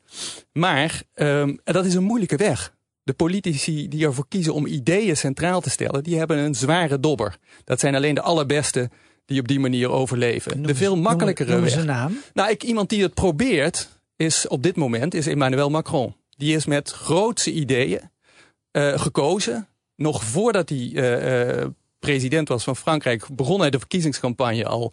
Maar 0.52 1.02
um, 1.14 1.60
dat 1.64 1.86
is 1.86 1.94
een 1.94 2.02
moeilijke 2.02 2.36
weg. 2.36 2.74
De 3.02 3.12
politici 3.12 3.88
die 3.88 4.06
ervoor 4.06 4.28
kiezen 4.28 4.54
om 4.54 4.66
ideeën 4.66 5.16
centraal 5.16 5.60
te 5.60 5.70
stellen, 5.70 6.02
die 6.02 6.18
hebben 6.18 6.38
een 6.38 6.54
zware 6.54 7.00
dobber. 7.00 7.36
Dat 7.64 7.80
zijn 7.80 7.94
alleen 7.94 8.14
de 8.14 8.20
allerbeste 8.20 8.90
die 9.24 9.40
op 9.40 9.48
die 9.48 9.60
manier 9.60 9.90
overleven. 9.90 10.56
Noem, 10.56 10.66
de 10.66 10.74
veel 10.74 10.96
makkelijkere 10.96 11.52
noem, 11.52 11.60
weg. 11.60 11.70
Zijn 11.70 11.86
naam? 11.86 12.18
Nou, 12.32 12.50
ik, 12.50 12.62
iemand 12.62 12.88
die 12.88 13.02
het 13.02 13.14
probeert, 13.14 14.00
is 14.22 14.48
op 14.48 14.62
dit 14.62 14.76
moment 14.76 15.14
is 15.14 15.26
Emmanuel 15.26 15.70
Macron. 15.70 16.14
Die 16.36 16.56
is 16.56 16.66
met 16.66 16.90
grootse 16.90 17.52
ideeën 17.52 18.00
uh, 18.72 18.98
gekozen. 18.98 19.68
Nog 19.96 20.24
voordat 20.24 20.68
hij 20.68 20.78
uh, 20.78 21.66
president 21.98 22.48
was 22.48 22.64
van 22.64 22.76
Frankrijk, 22.76 23.26
begon 23.32 23.60
hij 23.60 23.70
de 23.70 23.78
verkiezingscampagne 23.78 24.64
al 24.64 24.92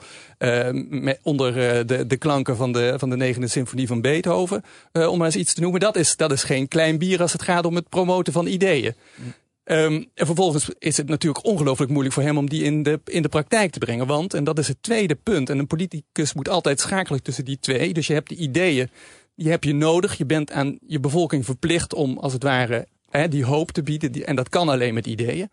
met, 0.90 1.20
onder 1.24 1.54
de, 1.88 2.08
de 2.08 2.18
klanken 2.18 2.56
van 2.56 2.72
de, 2.72 2.94
van 2.98 3.10
de 3.10 3.16
negende 3.16 3.48
symfonie 3.48 3.88
van 3.88 4.02
Beethoven. 4.02 4.64
Om 4.92 5.18
maar 5.18 5.26
eens 5.26 5.36
iets 5.36 5.54
te 5.54 5.62
noemen. 5.62 5.80
Dat 5.80 5.96
is, 5.96 6.16
dat 6.16 6.32
is 6.32 6.44
geen 6.44 6.68
klein 6.68 6.98
bier 6.98 7.22
als 7.22 7.34
het 7.34 7.42
gaat 7.42 7.66
om 7.66 7.76
het 7.76 7.90
promoten 7.90 8.34
van 8.34 8.48
ideeën. 8.48 8.96
Um, 9.64 10.10
en 10.14 10.26
vervolgens 10.26 10.70
is 10.80 10.98
het 10.98 11.08
natuurlijk 11.08 11.46
ongelooflijk 11.46 11.92
moeilijk 11.92 12.16
voor 12.16 12.24
hem 12.24 12.38
om 12.38 12.50
die 12.50 12.64
in 12.64 12.84
de, 12.84 13.00
in 13.06 13.22
de 13.22 13.30
praktijk 13.30 13.72
te 13.72 13.80
brengen. 13.80 14.08
Want, 14.08 14.34
en 14.34 14.44
dat 14.44 14.60
is 14.60 14.68
het 14.68 14.84
tweede 14.84 15.16
punt, 15.16 15.50
en 15.50 15.60
een 15.60 15.68
politicus 15.68 16.34
moet 16.34 16.50
altijd 16.50 16.80
schakelen 16.80 17.24
tussen 17.24 17.46
die 17.46 17.60
twee. 17.60 17.94
Dus 17.94 18.08
je 18.08 18.14
hebt 18.14 18.30
de 18.30 18.36
ideeën, 18.36 18.90
die 19.40 19.52
heb 19.52 19.64
je 19.64 19.74
nodig. 19.74 20.18
Je 20.18 20.26
bent 20.26 20.52
aan 20.52 20.78
je 20.88 21.00
bevolking 21.00 21.46
verplicht 21.46 21.94
om 21.94 22.18
als 22.18 22.34
het 22.34 22.44
ware 22.44 22.88
hè, 23.10 23.28
die 23.28 23.46
hoop 23.46 23.72
te 23.72 23.84
bieden. 23.84 24.12
Die, 24.12 24.26
en 24.26 24.36
dat 24.36 24.50
kan 24.50 24.70
alleen 24.70 24.94
met 24.94 25.08
ideeën. 25.08 25.50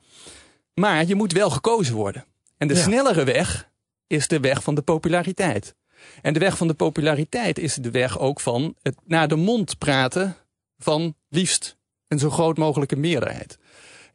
Maar 0.75 1.07
je 1.07 1.15
moet 1.15 1.33
wel 1.33 1.51
gekozen 1.51 1.95
worden. 1.95 2.25
En 2.59 2.69
de 2.69 2.75
ja. 2.75 2.83
snellere 2.83 3.25
weg 3.25 3.71
is 4.07 4.29
de 4.29 4.41
weg 4.41 4.63
van 4.63 4.75
de 4.75 4.83
populariteit. 4.83 5.75
En 6.23 6.33
de 6.33 6.39
weg 6.39 6.57
van 6.57 6.67
de 6.67 6.75
populariteit 6.75 7.59
is 7.59 7.75
de 7.75 7.91
weg 7.91 8.19
ook 8.19 8.41
van 8.41 8.75
het 8.83 8.97
naar 9.05 9.29
de 9.29 9.37
mond 9.37 9.79
praten 9.79 10.37
van 10.79 11.15
liefst 11.29 11.77
een 12.09 12.19
zo 12.19 12.31
groot 12.31 12.57
mogelijke 12.57 12.97
meerderheid. 12.97 13.59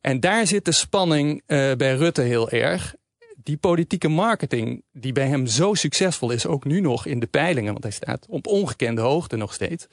En 0.02 0.20
daar 0.20 0.48
zit 0.48 0.66
de 0.66 0.72
spanning 0.72 1.42
uh, 1.48 1.74
bij 1.74 1.96
Rutte 1.96 2.22
heel 2.22 2.50
erg. 2.50 2.96
Die 3.44 3.58
politieke 3.58 4.08
marketing, 4.08 4.84
die 4.92 5.12
bij 5.12 5.28
hem 5.28 5.48
zo 5.48 5.74
succesvol 5.74 6.32
is, 6.32 6.46
ook 6.46 6.66
nu 6.66 6.80
nog 6.80 7.06
in 7.06 7.20
de 7.20 7.28
peilingen, 7.28 7.72
want 7.72 7.84
hij 7.84 7.94
staat 7.94 8.26
op 8.30 8.48
ongekende 8.48 9.02
hoogte 9.02 9.36
nog 9.36 9.54
steeds, 9.54 9.88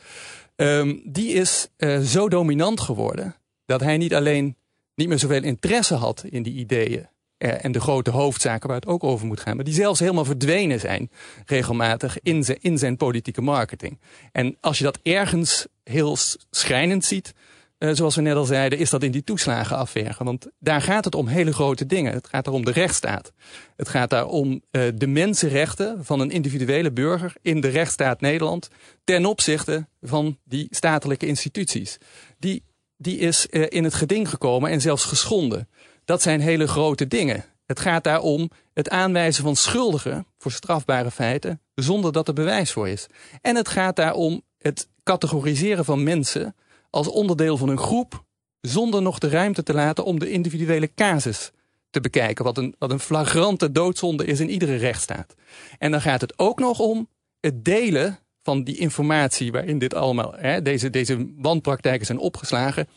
ehm, 0.57 0.97
die 1.05 1.33
is 1.33 1.69
uh, 1.77 1.99
zo 1.99 2.29
dominant 2.29 2.81
geworden 2.81 3.35
dat 3.67 3.81
hij 3.81 3.97
niet 3.97 4.15
alleen 4.15 4.57
niet 4.95 5.09
meer 5.09 5.19
zoveel 5.19 5.43
interesse 5.43 5.95
had 5.95 6.25
in 6.31 6.43
die 6.43 6.55
ideeën 6.55 7.09
uh, 7.39 7.65
en 7.65 7.73
de 7.73 7.81
grote 7.81 8.11
hoofdzaken 8.11 8.69
waar 8.69 8.77
het 8.77 8.87
ook 8.87 9.05
over 9.05 9.27
moet 9.27 9.41
gaan, 9.41 9.57
maar 9.57 9.65
die 9.65 9.75
zelfs 9.75 10.01
helemaal 10.01 10.25
verdwenen 10.25 10.81
zijn 10.81 11.11
regelmatig 11.47 12.19
in 12.23 12.45
zijn, 12.45 12.59
in 12.61 12.79
zijn 12.79 12.97
politieke 12.97 13.43
marketing. 13.43 13.99
En 14.33 14.57
als 14.61 14.79
je 14.79 14.85
dat 14.85 14.99
ergens 15.03 15.67
heel 15.85 16.17
schrijnend 16.51 17.05
ziet, 17.05 17.35
uh, 17.79 17.91
zoals 17.93 18.17
we 18.17 18.23
net 18.23 18.37
al 18.37 18.45
zeiden, 18.45 18.79
is 18.79 18.91
dat 18.91 19.03
in 19.03 19.11
die 19.11 19.25
toeslagenaffaire. 19.25 20.25
Want 20.25 20.47
daar 20.59 20.83
gaat 20.83 21.05
het 21.05 21.15
om 21.15 21.27
hele 21.27 21.53
grote 21.53 21.87
dingen. 21.87 22.13
Het 22.13 22.29
gaat 22.29 22.45
daar 22.45 22.55
om 22.55 22.65
de 22.65 22.71
rechtsstaat. 22.71 23.33
Het 23.77 23.89
gaat 23.89 24.11
daar 24.11 24.27
om 24.27 24.53
uh, 24.53 24.83
de 24.95 25.07
mensenrechten 25.07 26.05
van 26.05 26.21
een 26.21 26.31
individuele 26.31 26.93
burger 26.93 27.33
in 27.43 27.61
de 27.61 27.69
rechtsstaat 27.69 28.21
Nederland 28.21 28.69
ten 29.05 29.27
opzichte 29.27 29.87
van 30.01 30.39
die 30.45 30.67
statelijke 30.71 31.27
instituties. 31.27 31.99
Die, 32.39 32.65
die 32.97 33.19
is 33.19 33.47
uh, 33.51 33.67
in 33.69 33.85
het 33.85 33.95
geding 33.95 34.29
gekomen 34.29 34.71
en 34.71 34.81
zelfs 34.81 35.05
geschonden. 35.05 35.69
Dat 36.05 36.23
zijn 36.23 36.41
hele 36.41 36.69
grote 36.69 37.07
dingen. 37.07 37.45
Het 37.67 37.81
gaat 37.81 38.05
daar 38.05 38.21
om 38.21 38.51
het 38.75 38.91
aanwijzen 38.91 39.43
van 39.45 39.57
schuldigen 39.57 40.27
voor 40.39 40.53
strafbare 40.53 41.11
feiten 41.11 41.61
zonder 41.75 42.13
dat 42.13 42.29
er 42.29 42.35
bewijs 42.35 42.73
voor 42.73 42.89
is. 42.89 43.07
En 43.41 43.57
het 43.57 43.69
gaat 43.69 43.97
daar 43.97 44.15
om 44.15 44.43
het 44.59 44.89
categoriseren 45.03 45.85
van 45.85 46.03
mensen 46.03 46.55
als 46.91 47.09
onderdeel 47.09 47.57
van 47.57 47.69
een 47.69 47.79
groep, 47.79 48.25
zonder 48.61 49.03
nog 49.03 49.19
de 49.19 49.29
ruimte 49.29 49.63
te 49.63 49.75
laten 49.75 50.05
om 50.05 50.19
de 50.19 50.31
individuele 50.31 50.95
casus 50.95 51.51
te 51.91 52.01
bekijken. 52.01 52.45
Wat 52.45 52.59
een, 52.59 52.75
wat 52.79 52.91
een 52.91 53.01
flagrante 53.01 53.73
doodzonde 53.73 54.25
is 54.25 54.41
in 54.41 54.51
iedere 54.51 54.77
rechtsstaat. 54.77 55.35
En 55.79 55.91
dan 55.91 56.01
gaat 56.01 56.21
het 56.21 56.39
ook 56.39 56.59
nog 56.59 56.79
om 56.79 57.09
het 57.41 57.65
delen 57.65 58.19
van 58.43 58.65
die 58.65 58.77
informatie 58.77 59.53
waarin 59.53 59.79
dit 59.79 59.95
allemaal, 59.95 60.35
hè, 60.37 60.63
deze, 60.63 60.91
deze 60.91 61.33
wanpraktijken 61.37 62.07
zijn 62.07 62.19
opgeslagen, 62.19 62.89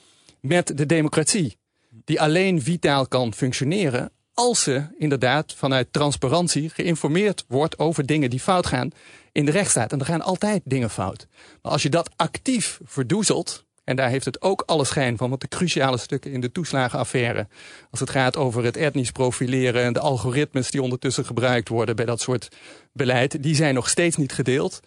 met 0.41 0.77
de 0.77 0.85
democratie. 0.85 1.57
Die 1.89 2.21
alleen 2.21 2.61
vitaal 2.61 3.07
kan 3.07 3.33
functioneren 3.33 4.11
als 4.33 4.63
ze 4.63 4.85
inderdaad 4.97 5.53
vanuit 5.53 5.93
transparantie 5.93 6.69
geïnformeerd 6.69 7.45
wordt 7.47 7.79
over 7.79 8.05
dingen 8.05 8.29
die 8.29 8.39
fout 8.39 8.65
gaan 8.65 8.91
in 9.31 9.45
de 9.45 9.51
rechtsstaat. 9.51 9.91
En 9.91 9.99
er 9.99 10.05
gaan 10.05 10.21
altijd 10.21 10.61
dingen 10.65 10.89
fout. 10.89 11.27
Maar 11.61 11.71
als 11.71 11.83
je 11.83 11.89
dat 11.89 12.09
actief 12.15 12.79
verdoezelt, 12.83 13.65
en 13.83 13.95
daar 13.95 14.09
heeft 14.09 14.25
het 14.25 14.41
ook 14.41 14.63
alle 14.65 14.85
schijn 14.85 15.17
van, 15.17 15.29
want 15.29 15.41
de 15.41 15.47
cruciale 15.47 15.97
stukken 15.97 16.31
in 16.31 16.41
de 16.41 16.51
toeslagenaffaire, 16.51 17.47
als 17.91 17.99
het 17.99 18.09
gaat 18.09 18.37
over 18.37 18.63
het 18.63 18.77
etnisch 18.77 19.11
profileren 19.11 19.83
en 19.83 19.93
de 19.93 19.99
algoritmes 19.99 20.71
die 20.71 20.81
ondertussen 20.81 21.25
gebruikt 21.25 21.69
worden 21.69 21.95
bij 21.95 22.05
dat 22.05 22.21
soort 22.21 22.47
beleid, 22.93 23.43
die 23.43 23.55
zijn 23.55 23.73
nog 23.73 23.89
steeds 23.89 24.15
niet 24.15 24.33
gedeeld. 24.33 24.79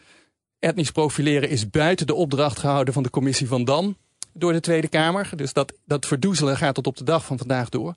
Etnisch 0.58 0.90
profileren 0.90 1.48
is 1.48 1.70
buiten 1.70 2.06
de 2.06 2.14
opdracht 2.14 2.58
gehouden 2.58 2.94
van 2.94 3.02
de 3.02 3.10
commissie 3.10 3.48
van 3.48 3.64
Dam 3.64 3.96
door 4.32 4.52
de 4.52 4.60
Tweede 4.60 4.88
Kamer. 4.88 5.30
Dus 5.36 5.52
dat, 5.52 5.72
dat 5.86 6.06
verdoezelen 6.06 6.56
gaat 6.56 6.74
tot 6.74 6.86
op 6.86 6.96
de 6.96 7.04
dag 7.04 7.24
van 7.24 7.38
vandaag 7.38 7.68
door. 7.68 7.94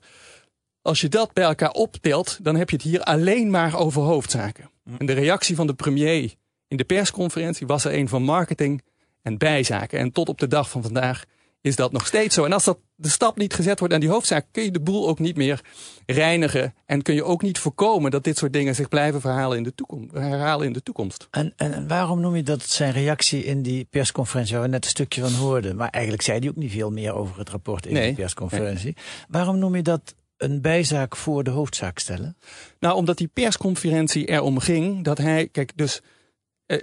Als 0.82 1.00
je 1.00 1.08
dat 1.08 1.32
bij 1.32 1.44
elkaar 1.44 1.70
optelt, 1.70 2.38
dan 2.42 2.56
heb 2.56 2.70
je 2.70 2.76
het 2.76 2.84
hier 2.84 3.02
alleen 3.02 3.50
maar 3.50 3.78
over 3.78 4.02
hoofdzaken. 4.02 4.70
En 4.98 5.06
de 5.06 5.12
reactie 5.12 5.56
van 5.56 5.66
de 5.66 5.74
premier 5.74 6.34
in 6.68 6.76
de 6.76 6.84
persconferentie 6.84 7.66
was 7.66 7.84
er 7.84 7.94
een 7.94 8.08
van 8.08 8.22
marketing 8.22 8.82
en 9.28 9.38
bijzaken. 9.38 9.98
En 9.98 10.12
tot 10.12 10.28
op 10.28 10.38
de 10.38 10.46
dag 10.48 10.70
van 10.70 10.82
vandaag 10.82 11.24
is 11.60 11.76
dat 11.76 11.92
nog 11.92 12.06
steeds 12.06 12.34
zo. 12.34 12.44
En 12.44 12.52
als 12.52 12.64
dat 12.64 12.78
de 12.94 13.08
stap 13.08 13.36
niet 13.36 13.54
gezet 13.54 13.78
wordt 13.78 13.94
aan 13.94 14.00
die 14.00 14.08
hoofdzaak, 14.08 14.46
kun 14.50 14.62
je 14.64 14.70
de 14.70 14.80
boel 14.80 15.08
ook 15.08 15.18
niet 15.18 15.36
meer 15.36 15.60
reinigen. 16.06 16.74
En 16.86 17.02
kun 17.02 17.14
je 17.14 17.24
ook 17.24 17.42
niet 17.42 17.58
voorkomen 17.58 18.10
dat 18.10 18.24
dit 18.24 18.38
soort 18.38 18.52
dingen 18.52 18.74
zich 18.74 18.88
blijven 18.88 19.20
verhalen 19.20 19.56
in 19.56 19.62
de 19.62 19.74
toekomst, 19.74 20.12
herhalen 20.12 20.66
in 20.66 20.72
de 20.72 20.82
toekomst. 20.82 21.28
En, 21.30 21.52
en 21.56 21.88
waarom 21.88 22.20
noem 22.20 22.36
je 22.36 22.42
dat 22.42 22.62
zijn 22.62 22.92
reactie 22.92 23.44
in 23.44 23.62
die 23.62 23.86
persconferentie, 23.90 24.54
waar 24.54 24.64
we 24.64 24.68
net 24.70 24.84
een 24.84 24.90
stukje 24.90 25.20
van 25.20 25.32
hoorden? 25.32 25.76
Maar 25.76 25.88
eigenlijk 25.88 26.22
zei 26.22 26.38
hij 26.38 26.48
ook 26.48 26.56
niet 26.56 26.72
veel 26.72 26.90
meer 26.90 27.14
over 27.14 27.38
het 27.38 27.50
rapport 27.50 27.86
in 27.86 27.92
Nee. 27.92 28.06
die 28.06 28.14
persconferentie. 28.14 28.96
Waarom 29.28 29.58
noem 29.58 29.76
je 29.76 29.82
dat 29.82 30.14
een 30.36 30.60
bijzaak 30.60 31.16
voor 31.16 31.44
de 31.44 31.50
hoofdzaak 31.50 31.98
stellen? 31.98 32.36
Nou, 32.80 32.94
omdat 32.96 33.16
die 33.18 33.30
persconferentie 33.32 34.24
erom 34.24 34.58
ging 34.58 35.04
dat 35.04 35.18
hij, 35.18 35.48
kijk, 35.48 35.72
dus 35.76 36.00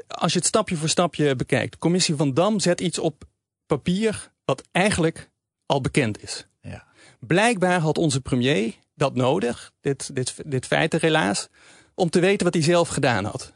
als 0.07 0.33
je 0.33 0.37
het 0.37 0.47
stapje 0.47 0.75
voor 0.75 0.89
stapje 0.89 1.35
bekijkt, 1.35 1.71
de 1.71 1.77
commissie 1.77 2.15
van 2.15 2.33
Dam 2.33 2.59
zet 2.59 2.81
iets 2.81 2.99
op 2.99 3.23
papier 3.65 4.31
wat 4.45 4.63
eigenlijk 4.71 5.29
al 5.65 5.81
bekend 5.81 6.23
is. 6.23 6.47
Ja. 6.61 6.85
Blijkbaar 7.19 7.79
had 7.79 7.97
onze 7.97 8.21
premier 8.21 8.73
dat 8.95 9.15
nodig, 9.15 9.71
dit, 9.81 10.15
dit, 10.15 10.35
dit 10.45 10.65
feitenrelaas, 10.65 11.47
om 11.93 12.09
te 12.09 12.19
weten 12.19 12.45
wat 12.45 12.53
hij 12.53 12.63
zelf 12.63 12.87
gedaan 12.87 13.25
had. 13.25 13.53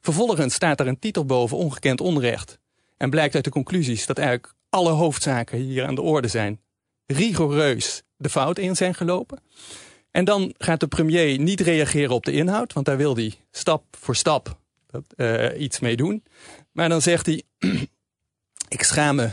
Vervolgens 0.00 0.54
staat 0.54 0.80
er 0.80 0.86
een 0.86 0.98
titel 0.98 1.24
boven, 1.24 1.56
ongekend 1.56 2.00
onrecht. 2.00 2.58
En 2.96 3.10
blijkt 3.10 3.34
uit 3.34 3.44
de 3.44 3.50
conclusies 3.50 4.06
dat 4.06 4.18
eigenlijk 4.18 4.54
alle 4.68 4.90
hoofdzaken 4.90 5.58
hier 5.58 5.86
aan 5.86 5.94
de 5.94 6.02
orde 6.02 6.28
zijn, 6.28 6.60
rigoureus 7.06 8.02
de 8.16 8.28
fout 8.28 8.58
in 8.58 8.76
zijn 8.76 8.94
gelopen. 8.94 9.40
En 10.10 10.24
dan 10.24 10.54
gaat 10.58 10.80
de 10.80 10.86
premier 10.86 11.38
niet 11.38 11.60
reageren 11.60 12.14
op 12.14 12.24
de 12.24 12.32
inhoud, 12.32 12.72
want 12.72 12.86
daar 12.86 12.96
wil 12.96 13.16
hij 13.16 13.34
stap 13.50 13.84
voor 13.90 14.16
stap 14.16 14.58
uh, 15.16 15.60
iets 15.60 15.80
mee 15.80 15.96
doen. 15.96 16.24
Maar 16.72 16.88
dan 16.88 17.02
zegt 17.02 17.26
hij, 17.26 17.42
ik 18.68 18.82
schaam 18.82 19.16
me, 19.16 19.30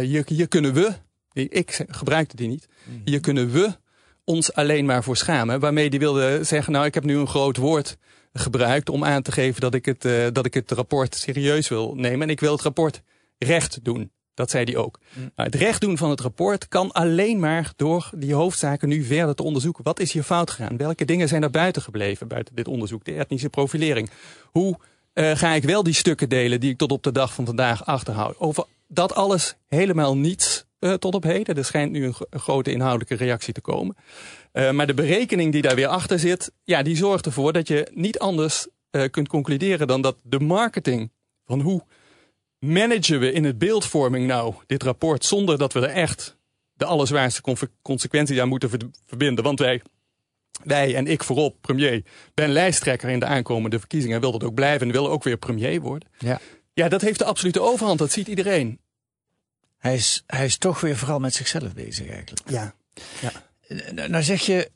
hier, 0.00 0.24
hier 0.26 0.48
kunnen 0.48 0.74
we, 0.74 0.92
ik 1.32 1.84
gebruikte 1.88 2.36
die 2.36 2.48
niet, 2.48 2.68
hier 3.04 3.20
kunnen 3.20 3.50
we 3.50 3.76
ons 4.24 4.52
alleen 4.52 4.84
maar 4.84 5.02
voor 5.04 5.16
schamen. 5.16 5.60
Waarmee 5.60 5.88
hij 5.88 5.98
wilde 5.98 6.44
zeggen, 6.44 6.72
nou 6.72 6.86
ik 6.86 6.94
heb 6.94 7.04
nu 7.04 7.16
een 7.16 7.28
groot 7.28 7.56
woord 7.56 7.96
gebruikt 8.32 8.88
om 8.88 9.04
aan 9.04 9.22
te 9.22 9.32
geven 9.32 9.60
dat 9.60 9.74
ik 9.74 9.84
het, 9.84 10.04
uh, 10.04 10.26
dat 10.32 10.46
ik 10.46 10.54
het 10.54 10.70
rapport 10.70 11.14
serieus 11.14 11.68
wil 11.68 11.94
nemen. 11.94 12.22
En 12.22 12.30
ik 12.30 12.40
wil 12.40 12.52
het 12.52 12.62
rapport 12.62 13.02
recht 13.38 13.84
doen. 13.84 14.12
Dat 14.34 14.50
zei 14.50 14.64
hij 14.64 14.76
ook. 14.76 14.98
Mm. 15.12 15.22
Nou, 15.22 15.48
het 15.50 15.54
recht 15.54 15.80
doen 15.80 15.98
van 15.98 16.10
het 16.10 16.20
rapport 16.20 16.68
kan 16.68 16.92
alleen 16.92 17.40
maar 17.40 17.72
door 17.76 18.10
die 18.14 18.34
hoofdzaken 18.34 18.88
nu 18.88 19.04
verder 19.04 19.34
te 19.34 19.42
onderzoeken. 19.42 19.84
Wat 19.84 20.00
is 20.00 20.12
hier 20.12 20.22
fout 20.22 20.50
gegaan? 20.50 20.76
Welke 20.76 21.04
dingen 21.04 21.28
zijn 21.28 21.42
er 21.42 21.50
buiten 21.50 21.82
gebleven 21.82 22.28
buiten 22.28 22.54
dit 22.54 22.68
onderzoek? 22.68 23.04
De 23.04 23.14
etnische 23.14 23.48
profilering. 23.48 24.10
Hoe 24.50 24.78
uh, 25.14 25.30
ga 25.36 25.52
ik 25.52 25.62
wel 25.62 25.82
die 25.82 25.94
stukken 25.94 26.28
delen 26.28 26.60
die 26.60 26.70
ik 26.70 26.78
tot 26.78 26.92
op 26.92 27.02
de 27.02 27.12
dag 27.12 27.34
van 27.34 27.46
vandaag 27.46 27.86
achterhoud? 27.86 28.38
Over 28.38 28.64
dat 28.88 29.14
alles 29.14 29.56
helemaal 29.68 30.16
niets 30.16 30.64
uh, 30.80 30.92
tot 30.92 31.14
op 31.14 31.22
heden. 31.22 31.56
Er 31.56 31.64
schijnt 31.64 31.92
nu 31.92 32.04
een, 32.04 32.14
een 32.30 32.40
grote 32.40 32.72
inhoudelijke 32.72 33.14
reactie 33.14 33.52
te 33.52 33.60
komen. 33.60 33.96
Uh, 34.52 34.70
maar 34.70 34.86
de 34.86 34.94
berekening 34.94 35.52
die 35.52 35.62
daar 35.62 35.74
weer 35.74 35.86
achter 35.86 36.18
zit, 36.18 36.52
ja, 36.64 36.82
die 36.82 36.96
zorgt 36.96 37.26
ervoor 37.26 37.52
dat 37.52 37.68
je 37.68 37.90
niet 37.94 38.18
anders 38.18 38.66
kunt 39.10 39.28
concluderen 39.28 39.86
dan 39.86 40.00
dat 40.00 40.16
de 40.22 40.40
marketing 40.40 41.10
van 41.44 41.60
hoe 41.60 41.82
managen 42.62 43.20
we 43.20 43.32
in 43.32 43.44
het 43.44 43.58
beeldvorming 43.58 44.26
nou 44.26 44.54
dit 44.66 44.82
rapport 44.82 45.24
zonder 45.24 45.58
dat 45.58 45.72
we 45.72 45.80
er 45.80 45.94
echt 45.94 46.36
de 46.72 46.84
allerzwaarste 46.84 47.42
consequenties 47.82 48.38
aan 48.38 48.48
moeten 48.48 48.70
verbinden? 49.06 49.44
Want 49.44 49.58
wij, 49.58 49.82
wij 50.64 50.94
en 50.94 51.06
ik 51.06 51.24
voorop, 51.24 51.56
premier, 51.60 52.02
ben 52.34 52.50
lijsttrekker 52.50 53.08
in 53.08 53.18
de 53.18 53.26
aankomende 53.26 53.78
verkiezingen 53.78 54.16
en 54.16 54.22
wil 54.22 54.32
dat 54.32 54.44
ook 54.44 54.54
blijven 54.54 54.86
en 54.86 54.92
wil 54.92 55.10
ook 55.10 55.24
weer 55.24 55.36
premier 55.36 55.80
worden. 55.80 56.08
Ja. 56.18 56.40
Ja, 56.74 56.88
dat 56.88 57.00
heeft 57.00 57.18
de 57.18 57.24
absolute 57.24 57.60
overhand, 57.60 57.98
dat 57.98 58.12
ziet 58.12 58.28
iedereen. 58.28 58.80
Hij 59.78 59.94
is, 59.94 60.22
hij 60.26 60.44
is 60.44 60.58
toch 60.58 60.80
weer 60.80 60.96
vooral 60.96 61.18
met 61.18 61.34
zichzelf 61.34 61.74
bezig 61.74 62.08
eigenlijk. 62.08 62.50
Ja. 62.50 62.74
ja. 63.20 63.32
Nou 64.06 64.22
zeg 64.22 64.40
je, 64.40 64.70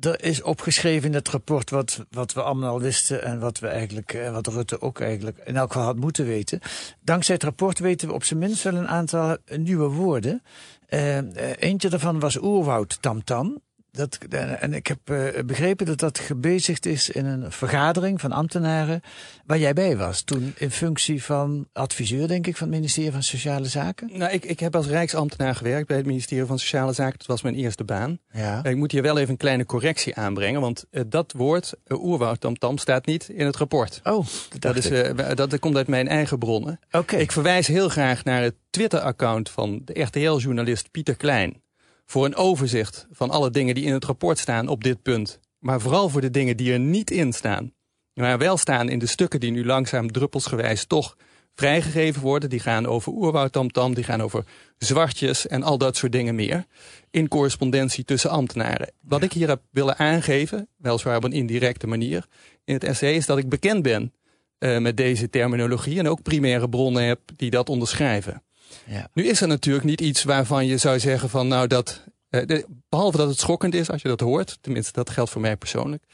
er 0.00 0.24
is 0.24 0.42
opgeschreven 0.42 1.08
in 1.08 1.14
het 1.14 1.28
rapport 1.28 1.70
wat, 1.70 2.04
wat 2.10 2.32
we 2.32 2.42
allemaal 2.42 2.70
al 2.70 2.80
wisten 2.80 3.22
en 3.22 3.38
wat 3.38 3.58
we 3.58 3.66
eigenlijk, 3.66 4.18
wat 4.32 4.46
Rutte 4.46 4.80
ook 4.80 5.00
eigenlijk 5.00 5.38
in 5.44 5.56
elk 5.56 5.72
geval 5.72 5.86
had 5.86 5.96
moeten 5.96 6.26
weten. 6.26 6.60
Dankzij 7.00 7.34
het 7.34 7.44
rapport 7.44 7.78
weten 7.78 8.08
we 8.08 8.14
op 8.14 8.24
zijn 8.24 8.38
minst 8.38 8.62
wel 8.62 8.74
een 8.74 8.88
aantal 8.88 9.36
nieuwe 9.56 9.88
woorden. 9.88 10.42
Uh, 10.88 11.18
eentje 11.58 11.88
daarvan 11.88 12.20
was 12.20 12.42
oerwoud 12.42 13.02
tamtam. 13.02 13.60
Dat, 13.96 14.18
en 14.60 14.74
ik 14.74 14.86
heb 14.86 14.98
uh, 15.10 15.28
begrepen 15.46 15.86
dat 15.86 15.98
dat 15.98 16.18
gebezigd 16.18 16.86
is 16.86 17.10
in 17.10 17.26
een 17.26 17.52
vergadering 17.52 18.20
van 18.20 18.32
ambtenaren 18.32 19.00
waar 19.46 19.58
jij 19.58 19.72
bij 19.72 19.96
was. 19.96 20.22
Toen 20.22 20.54
in 20.56 20.70
functie 20.70 21.24
van 21.24 21.68
adviseur, 21.72 22.28
denk 22.28 22.46
ik, 22.46 22.56
van 22.56 22.66
het 22.66 22.76
ministerie 22.76 23.12
van 23.12 23.22
Sociale 23.22 23.66
Zaken. 23.66 24.10
Nou, 24.12 24.32
ik, 24.32 24.44
ik 24.44 24.60
heb 24.60 24.76
als 24.76 24.86
Rijksambtenaar 24.86 25.54
gewerkt 25.54 25.86
bij 25.86 25.96
het 25.96 26.06
ministerie 26.06 26.46
van 26.46 26.58
Sociale 26.58 26.92
Zaken. 26.92 27.18
Dat 27.18 27.26
was 27.26 27.42
mijn 27.42 27.54
eerste 27.54 27.84
baan. 27.84 28.18
Ja. 28.32 28.64
Ik 28.64 28.76
moet 28.76 28.92
hier 28.92 29.02
wel 29.02 29.18
even 29.18 29.30
een 29.30 29.36
kleine 29.36 29.66
correctie 29.66 30.14
aanbrengen. 30.14 30.60
Want 30.60 30.84
uh, 30.90 31.02
dat 31.06 31.32
woord, 31.32 31.74
uh, 31.86 32.02
oerwoud 32.02 32.40
tamtam, 32.40 32.78
staat 32.78 33.06
niet 33.06 33.28
in 33.28 33.46
het 33.46 33.56
rapport. 33.56 34.00
Oh, 34.04 34.26
dat, 34.48 34.60
dat, 34.60 34.76
is, 34.76 34.90
uh, 34.90 35.34
dat 35.34 35.58
komt 35.58 35.76
uit 35.76 35.88
mijn 35.88 36.08
eigen 36.08 36.38
bronnen. 36.38 36.80
Oké. 36.86 36.96
Okay. 36.96 37.20
Ik 37.20 37.32
verwijs 37.32 37.66
heel 37.66 37.88
graag 37.88 38.24
naar 38.24 38.42
het 38.42 38.54
Twitter-account 38.70 39.50
van 39.50 39.80
de 39.84 40.00
RTL-journalist 40.02 40.90
Pieter 40.90 41.16
Klein 41.16 41.64
voor 42.06 42.24
een 42.24 42.36
overzicht 42.36 43.06
van 43.10 43.30
alle 43.30 43.50
dingen 43.50 43.74
die 43.74 43.84
in 43.84 43.92
het 43.92 44.04
rapport 44.04 44.38
staan 44.38 44.68
op 44.68 44.84
dit 44.84 45.02
punt. 45.02 45.40
Maar 45.58 45.80
vooral 45.80 46.08
voor 46.08 46.20
de 46.20 46.30
dingen 46.30 46.56
die 46.56 46.72
er 46.72 46.78
niet 46.78 47.10
in 47.10 47.32
staan. 47.32 47.72
Maar 48.14 48.38
wel 48.38 48.56
staan 48.56 48.88
in 48.88 48.98
de 48.98 49.06
stukken 49.06 49.40
die 49.40 49.50
nu 49.50 49.64
langzaam 49.64 50.12
druppelsgewijs 50.12 50.84
toch 50.84 51.16
vrijgegeven 51.54 52.22
worden. 52.22 52.50
Die 52.50 52.60
gaan 52.60 52.86
over 52.86 53.12
oerwoudtamtam, 53.12 53.94
die 53.94 54.04
gaan 54.04 54.22
over 54.22 54.44
zwartjes 54.78 55.46
en 55.46 55.62
al 55.62 55.78
dat 55.78 55.96
soort 55.96 56.12
dingen 56.12 56.34
meer. 56.34 56.64
In 57.10 57.28
correspondentie 57.28 58.04
tussen 58.04 58.30
ambtenaren. 58.30 58.92
Wat 59.00 59.22
ik 59.22 59.32
hier 59.32 59.48
heb 59.48 59.62
willen 59.70 59.96
aangeven, 59.96 60.68
weliswaar 60.76 61.16
op 61.16 61.24
een 61.24 61.32
indirecte 61.32 61.86
manier, 61.86 62.26
in 62.64 62.74
het 62.74 62.84
essay 62.84 63.14
is 63.14 63.26
dat 63.26 63.38
ik 63.38 63.48
bekend 63.48 63.82
ben 63.82 64.12
uh, 64.58 64.78
met 64.78 64.96
deze 64.96 65.30
terminologie 65.30 65.98
en 65.98 66.08
ook 66.08 66.22
primaire 66.22 66.68
bronnen 66.68 67.02
heb 67.02 67.20
die 67.36 67.50
dat 67.50 67.68
onderschrijven. 67.68 68.42
Ja. 68.84 69.08
Nu 69.12 69.26
is 69.26 69.40
er 69.40 69.48
natuurlijk 69.48 69.84
niet 69.84 70.00
iets 70.00 70.24
waarvan 70.24 70.66
je 70.66 70.76
zou 70.76 70.98
zeggen 70.98 71.30
van 71.30 71.48
nou 71.48 71.66
dat, 71.66 72.02
uh, 72.30 72.62
behalve 72.88 73.16
dat 73.16 73.28
het 73.28 73.38
schokkend 73.38 73.74
is 73.74 73.90
als 73.90 74.02
je 74.02 74.08
dat 74.08 74.20
hoort, 74.20 74.58
tenminste 74.60 74.92
dat 74.92 75.10
geldt 75.10 75.30
voor 75.30 75.40
mij 75.40 75.56
persoonlijk, 75.56 76.04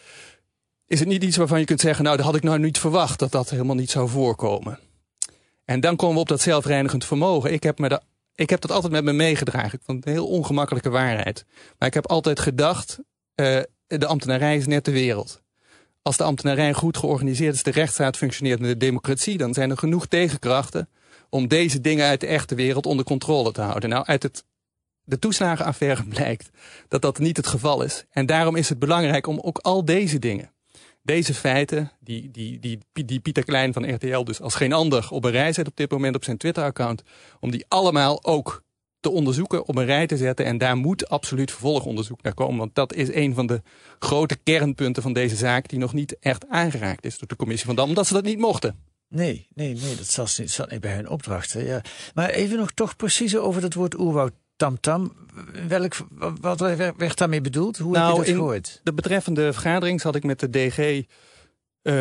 is 0.86 0.98
het 0.98 1.08
niet 1.08 1.24
iets 1.24 1.36
waarvan 1.36 1.58
je 1.58 1.64
kunt 1.64 1.80
zeggen 1.80 2.04
nou 2.04 2.16
dat 2.16 2.26
had 2.26 2.34
ik 2.34 2.42
nou 2.42 2.58
niet 2.58 2.78
verwacht 2.78 3.18
dat 3.18 3.32
dat 3.32 3.50
helemaal 3.50 3.76
niet 3.76 3.90
zou 3.90 4.08
voorkomen. 4.08 4.78
En 5.64 5.80
dan 5.80 5.96
komen 5.96 6.14
we 6.14 6.20
op 6.20 6.28
dat 6.28 6.40
zelfreinigend 6.40 7.04
vermogen. 7.04 7.52
Ik 7.52 7.62
heb, 7.62 7.78
me 7.78 7.88
dat, 7.88 8.04
ik 8.34 8.50
heb 8.50 8.60
dat 8.60 8.70
altijd 8.70 8.92
met 8.92 9.04
me 9.04 9.12
meegedragen. 9.12 9.78
Ik 9.78 9.84
vond 9.84 9.98
het 9.98 10.06
een 10.06 10.12
heel 10.12 10.28
ongemakkelijke 10.28 10.90
waarheid. 10.90 11.44
Maar 11.78 11.88
ik 11.88 11.94
heb 11.94 12.06
altijd 12.06 12.40
gedacht, 12.40 12.98
uh, 13.34 13.60
de 13.86 14.06
ambtenarij 14.06 14.56
is 14.56 14.66
net 14.66 14.84
de 14.84 14.90
wereld. 14.90 15.42
Als 16.02 16.16
de 16.16 16.24
ambtenarij 16.24 16.72
goed 16.72 16.96
georganiseerd 16.96 17.54
is, 17.54 17.62
de 17.62 17.70
rechtsstaat 17.70 18.16
functioneert 18.16 18.60
met 18.60 18.68
de 18.68 18.76
democratie, 18.76 19.38
dan 19.38 19.54
zijn 19.54 19.70
er 19.70 19.78
genoeg 19.78 20.06
tegenkrachten 20.06 20.88
om 21.34 21.48
deze 21.48 21.80
dingen 21.80 22.06
uit 22.06 22.20
de 22.20 22.26
echte 22.26 22.54
wereld 22.54 22.86
onder 22.86 23.04
controle 23.04 23.52
te 23.52 23.60
houden. 23.60 23.88
Nou, 23.88 24.06
uit 24.06 24.22
het, 24.22 24.44
de 25.02 25.18
toeslagenaffaire 25.18 26.04
blijkt 26.14 26.50
dat 26.88 27.02
dat 27.02 27.18
niet 27.18 27.36
het 27.36 27.46
geval 27.46 27.82
is. 27.82 28.04
En 28.10 28.26
daarom 28.26 28.56
is 28.56 28.68
het 28.68 28.78
belangrijk 28.78 29.26
om 29.26 29.40
ook 29.40 29.58
al 29.58 29.84
deze 29.84 30.18
dingen 30.18 30.52
deze 31.02 31.34
feiten, 31.34 31.92
die, 32.00 32.30
die, 32.30 32.58
die, 32.58 32.78
die 32.92 33.20
Pieter 33.20 33.44
Klein 33.44 33.72
van 33.72 33.94
RTL 33.94 34.22
dus 34.22 34.40
als 34.40 34.54
geen 34.54 34.72
ander 34.72 35.06
op 35.10 35.24
een 35.24 35.30
rij 35.30 35.52
zet 35.52 35.66
op 35.66 35.76
dit 35.76 35.90
moment 35.90 36.14
op 36.14 36.24
zijn 36.24 36.36
Twitter-account, 36.36 37.02
om 37.40 37.50
die 37.50 37.64
allemaal 37.68 38.24
ook 38.24 38.62
te 39.00 39.10
onderzoeken, 39.10 39.66
op 39.66 39.76
een 39.76 39.84
rij 39.84 40.06
te 40.06 40.16
zetten. 40.16 40.44
En 40.44 40.58
daar 40.58 40.76
moet 40.76 41.08
absoluut 41.08 41.50
vervolgonderzoek 41.50 42.22
naar 42.22 42.34
komen. 42.34 42.58
Want 42.58 42.74
dat 42.74 42.94
is 42.94 43.14
een 43.14 43.34
van 43.34 43.46
de 43.46 43.62
grote 43.98 44.36
kernpunten 44.36 45.02
van 45.02 45.12
deze 45.12 45.36
zaak 45.36 45.68
die 45.68 45.78
nog 45.78 45.92
niet 45.92 46.18
echt 46.18 46.48
aangeraakt 46.48 47.04
is 47.04 47.18
door 47.18 47.28
de 47.28 47.36
commissie 47.36 47.66
van 47.66 47.76
Dam, 47.76 47.88
omdat 47.88 48.06
ze 48.06 48.12
dat 48.12 48.24
niet 48.24 48.38
mochten. 48.38 48.91
Nee, 49.14 49.46
nee, 49.54 49.74
nee, 49.74 49.96
dat 49.96 50.06
zat 50.06 50.36
niet, 50.38 50.50
zat 50.50 50.70
niet 50.70 50.80
bij 50.80 50.94
hun 50.94 51.08
opdrachten. 51.08 51.64
Ja. 51.64 51.80
Maar 52.14 52.30
even 52.30 52.58
nog 52.58 52.72
toch 52.72 52.96
preciezer 52.96 53.40
over 53.40 53.60
dat 53.60 53.74
woord 53.74 53.98
oerwoud 53.98 54.32
tamtam. 54.56 55.12
Welk, 55.68 55.94
wat 56.40 56.60
werd 56.96 57.18
daarmee 57.18 57.40
bedoeld? 57.40 57.78
Hoe 57.78 57.92
nou, 57.92 58.16
heb 58.16 58.26
je 58.26 58.32
nou, 58.32 58.36
dat 58.36 58.44
gehoord? 58.44 58.80
De 58.82 58.92
betreffende 58.92 59.52
vergadering 59.52 60.00
zat 60.00 60.14
ik 60.14 60.24
met 60.24 60.40
de 60.40 60.50
DG. 60.50 60.78
Uh, 60.78 61.04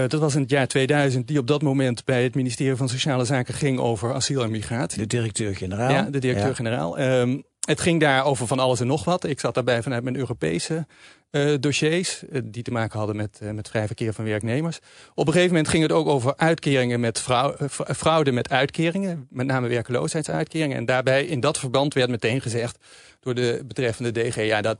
eh, 0.03 0.09
dat 0.09 0.19
was 0.19 0.35
in 0.35 0.41
het 0.41 0.49
jaar 0.49 0.67
2000, 0.67 1.27
die 1.27 1.39
op 1.39 1.47
dat 1.47 1.61
moment 1.61 2.05
bij 2.05 2.23
het 2.23 2.35
ministerie 2.35 2.75
van 2.75 2.89
Sociale 2.89 3.25
Zaken 3.25 3.53
ging 3.53 3.79
over 3.79 4.13
asiel 4.13 4.43
en 4.43 4.51
migratie. 4.51 4.99
De 4.99 5.07
directeur-generaal. 5.07 5.91
Ja, 5.91 6.01
de 6.03 6.19
directeur-generaal. 6.19 6.99
Ja. 6.99 7.19
Um, 7.19 7.43
het 7.61 7.81
ging 7.81 7.99
daar 7.99 8.25
over 8.25 8.47
van 8.47 8.59
alles 8.59 8.79
en 8.79 8.87
nog 8.87 9.03
wat. 9.03 9.23
Ik 9.23 9.39
zat 9.39 9.53
daarbij 9.53 9.83
vanuit 9.83 10.03
mijn 10.03 10.15
Europese 10.15 10.87
uh, 11.31 11.55
dossiers, 11.59 12.23
uh, 12.29 12.41
die 12.43 12.63
te 12.63 12.71
maken 12.71 12.97
hadden 12.97 13.15
met, 13.15 13.39
uh, 13.43 13.51
met 13.51 13.69
vrij 13.69 13.85
verkeer 13.87 14.13
van 14.13 14.25
werknemers. 14.25 14.79
Op 15.13 15.27
een 15.27 15.33
gegeven 15.33 15.53
moment 15.53 15.71
ging 15.71 15.83
het 15.83 15.91
ook 15.91 16.07
over 16.07 16.37
uitkeringen 16.37 16.99
met 16.99 17.19
fraude, 17.19 17.69
fraude 17.69 18.31
met 18.31 18.49
uitkeringen, 18.49 19.27
met 19.29 19.45
name 19.45 19.67
werkloosheidsuitkeringen. 19.67 20.77
En 20.77 20.85
daarbij 20.85 21.25
in 21.25 21.39
dat 21.39 21.59
verband 21.59 21.93
werd 21.93 22.09
meteen 22.09 22.41
gezegd 22.41 22.77
door 23.19 23.35
de 23.35 23.63
betreffende 23.67 24.11
DG, 24.11 24.35
ja, 24.35 24.61
dat, 24.61 24.79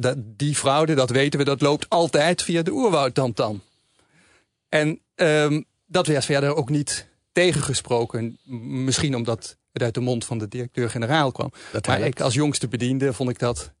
dat 0.00 0.16
die 0.18 0.54
fraude, 0.54 0.94
dat 0.94 1.10
weten 1.10 1.38
we, 1.38 1.44
dat 1.44 1.60
loopt 1.60 1.88
altijd 1.88 2.42
via 2.42 2.62
de 2.62 2.72
oerwoudtamtam. 2.72 3.62
En 4.68 5.00
um, 5.14 5.64
dat 5.86 6.06
werd 6.06 6.24
verder 6.24 6.54
ook 6.54 6.68
niet 6.68 7.06
tegengesproken. 7.32 8.38
Misschien 8.84 9.14
omdat 9.14 9.56
het 9.72 9.82
uit 9.82 9.94
de 9.94 10.00
mond 10.00 10.24
van 10.24 10.38
de 10.38 10.48
directeur-generaal 10.48 11.32
kwam. 11.32 11.52
maar 11.86 12.00
ik 12.00 12.20
als 12.20 12.34
jongste 12.34 12.68
bediende 12.68 13.12
vond 13.12 13.30
ik 13.30 13.38
dat 13.38 13.72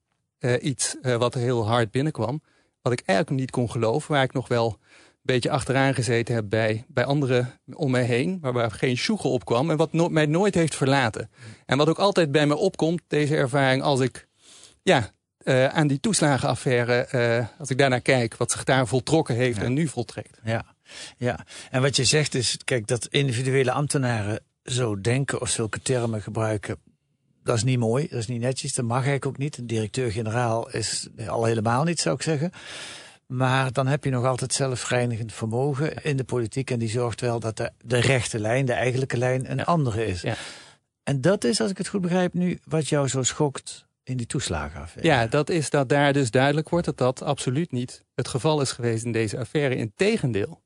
iets 0.60 0.96
uh, 1.02 1.16
wat 1.16 1.34
heel 1.34 1.66
hard 1.66 1.90
binnenkwam. 1.90 2.42
Wat 2.82 2.92
ik 2.92 3.02
eigenlijk 3.04 3.40
niet 3.40 3.50
kon 3.50 3.70
geloven. 3.70 4.12
Waar 4.12 4.22
ik 4.22 4.32
nog 4.32 4.48
wel 4.48 4.66
een 4.66 5.18
beetje 5.22 5.50
achteraan 5.50 5.94
gezeten 5.94 6.34
heb 6.34 6.44
bij, 6.48 6.84
bij 6.88 7.04
anderen 7.04 7.60
om 7.72 7.90
mij 7.90 8.04
heen. 8.04 8.38
Maar 8.40 8.52
waar 8.52 8.70
geen 8.70 8.96
sjoegel 8.96 9.32
op 9.32 9.44
kwam. 9.44 9.70
En 9.70 9.76
wat 9.76 9.92
no 9.92 10.08
mij 10.08 10.26
nooit 10.26 10.54
heeft 10.54 10.74
verlaten. 10.74 11.30
En 11.66 11.76
wat 11.76 11.88
ook 11.88 11.98
altijd 11.98 12.32
bij 12.32 12.46
me 12.46 12.56
opkomt, 12.56 13.02
deze 13.06 13.36
ervaring, 13.36 13.82
als 13.82 14.00
ik 14.00 14.28
ja, 14.82 15.10
uh, 15.44 15.66
aan 15.66 15.86
die 15.86 16.00
toeslagenaffaire, 16.00 17.48
als 17.58 17.70
ik 17.70 17.78
daarnaar 17.78 18.00
kijk, 18.00 18.36
wat 18.36 18.50
zich 18.50 18.64
daar 18.64 18.86
voltrokken 18.86 19.34
heeft 19.34 19.58
en 19.58 19.72
nu 19.72 19.88
voltrekt. 19.88 20.38
Ja. 20.44 20.64
Ja, 21.16 21.44
en 21.70 21.82
wat 21.82 21.96
je 21.96 22.04
zegt 22.04 22.34
is, 22.34 22.58
kijk, 22.64 22.86
dat 22.86 23.06
individuele 23.06 23.72
ambtenaren 23.72 24.40
zo 24.64 25.00
denken 25.00 25.40
of 25.40 25.48
zulke 25.48 25.82
termen 25.82 26.22
gebruiken, 26.22 26.76
dat 27.50 27.58
is 27.58 27.64
niet 27.64 27.78
mooi, 27.78 28.08
dat 28.08 28.18
is 28.18 28.26
niet 28.26 28.40
netjes, 28.40 28.74
dat 28.74 28.84
mag 28.84 28.96
eigenlijk 28.96 29.26
ook 29.26 29.38
niet. 29.38 29.56
Een 29.56 29.66
directeur-generaal 29.66 30.70
is 30.70 31.08
al 31.26 31.44
helemaal 31.44 31.84
niet, 31.84 32.00
zou 32.00 32.14
ik 32.14 32.22
zeggen. 32.22 32.52
Maar 33.26 33.72
dan 33.72 33.86
heb 33.86 34.04
je 34.04 34.10
nog 34.10 34.24
altijd 34.24 34.52
zelfreinigend 34.52 35.32
vermogen 35.32 36.02
in 36.02 36.16
de 36.16 36.24
politiek. 36.24 36.70
En 36.70 36.78
die 36.78 36.88
zorgt 36.88 37.20
wel 37.20 37.40
dat 37.40 37.56
de, 37.56 37.70
de 37.84 37.98
rechte 37.98 38.38
lijn, 38.38 38.66
de 38.66 38.72
eigenlijke 38.72 39.16
lijn, 39.16 39.50
een 39.50 39.64
andere 39.64 40.06
is. 40.06 40.20
Ja. 40.20 40.34
En 41.02 41.20
dat 41.20 41.44
is, 41.44 41.60
als 41.60 41.70
ik 41.70 41.78
het 41.78 41.88
goed 41.88 42.00
begrijp 42.00 42.34
nu, 42.34 42.58
wat 42.64 42.88
jou 42.88 43.08
zo 43.08 43.22
schokt 43.22 43.86
in 44.02 44.16
die 44.16 44.26
toeslagenaffaire. 44.26 45.12
Ja, 45.12 45.26
dat 45.26 45.50
is 45.50 45.70
dat 45.70 45.88
daar 45.88 46.12
dus 46.12 46.30
duidelijk 46.30 46.68
wordt 46.68 46.86
dat 46.86 46.98
dat 46.98 47.22
absoluut 47.22 47.72
niet 47.72 48.04
het 48.14 48.28
geval 48.28 48.60
is 48.60 48.72
geweest 48.72 49.04
in 49.04 49.12
deze 49.12 49.38
affaire. 49.38 49.76
Integendeel. 49.76 50.62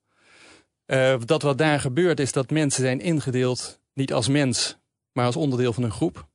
Uh, 0.86 1.14
dat 1.24 1.42
wat 1.42 1.58
daar 1.58 1.80
gebeurt 1.80 2.20
is 2.20 2.32
dat 2.32 2.50
mensen 2.50 2.82
zijn 2.82 3.00
ingedeeld 3.00 3.80
niet 3.94 4.12
als 4.12 4.28
mens, 4.28 4.78
maar 5.12 5.26
als 5.26 5.36
onderdeel 5.36 5.72
van 5.72 5.82
een 5.82 5.90
groep. 5.90 6.32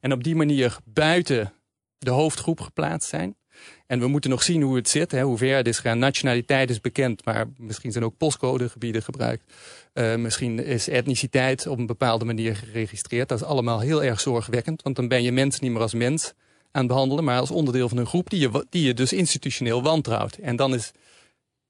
En 0.00 0.12
op 0.12 0.24
die 0.24 0.36
manier 0.36 0.76
buiten 0.84 1.52
de 1.98 2.10
hoofdgroep 2.10 2.60
geplaatst 2.60 3.08
zijn. 3.08 3.36
En 3.86 4.00
we 4.00 4.06
moeten 4.06 4.30
nog 4.30 4.42
zien 4.42 4.62
hoe 4.62 4.76
het 4.76 4.88
zit, 4.88 5.10
hè, 5.10 5.22
hoe 5.22 5.38
ver 5.38 5.56
het 5.56 5.68
is 5.68 5.78
gaan. 5.78 5.98
Nationaliteit 5.98 6.70
is 6.70 6.80
bekend, 6.80 7.24
maar 7.24 7.46
misschien 7.56 7.92
zijn 7.92 8.04
ook 8.04 8.16
postcodegebieden 8.16 9.02
gebruikt. 9.02 9.52
Uh, 9.94 10.16
misschien 10.16 10.64
is 10.64 10.88
etniciteit 10.88 11.66
op 11.66 11.78
een 11.78 11.86
bepaalde 11.86 12.24
manier 12.24 12.56
geregistreerd. 12.56 13.28
Dat 13.28 13.40
is 13.40 13.46
allemaal 13.46 13.80
heel 13.80 14.04
erg 14.04 14.20
zorgwekkend, 14.20 14.82
want 14.82 14.96
dan 14.96 15.08
ben 15.08 15.22
je 15.22 15.32
mens 15.32 15.60
niet 15.60 15.70
meer 15.70 15.80
als 15.80 15.94
mens 15.94 16.32
aan 16.70 16.82
het 16.82 16.86
behandelen, 16.92 17.24
maar 17.24 17.38
als 17.40 17.50
onderdeel 17.50 17.88
van 17.88 17.98
een 17.98 18.06
groep 18.06 18.30
die 18.30 18.40
je, 18.40 18.66
die 18.70 18.86
je 18.86 18.94
dus 18.94 19.12
institutioneel 19.12 19.82
wantrouwt. 19.82 20.36
En 20.36 20.56
dan 20.56 20.74
is 20.74 20.92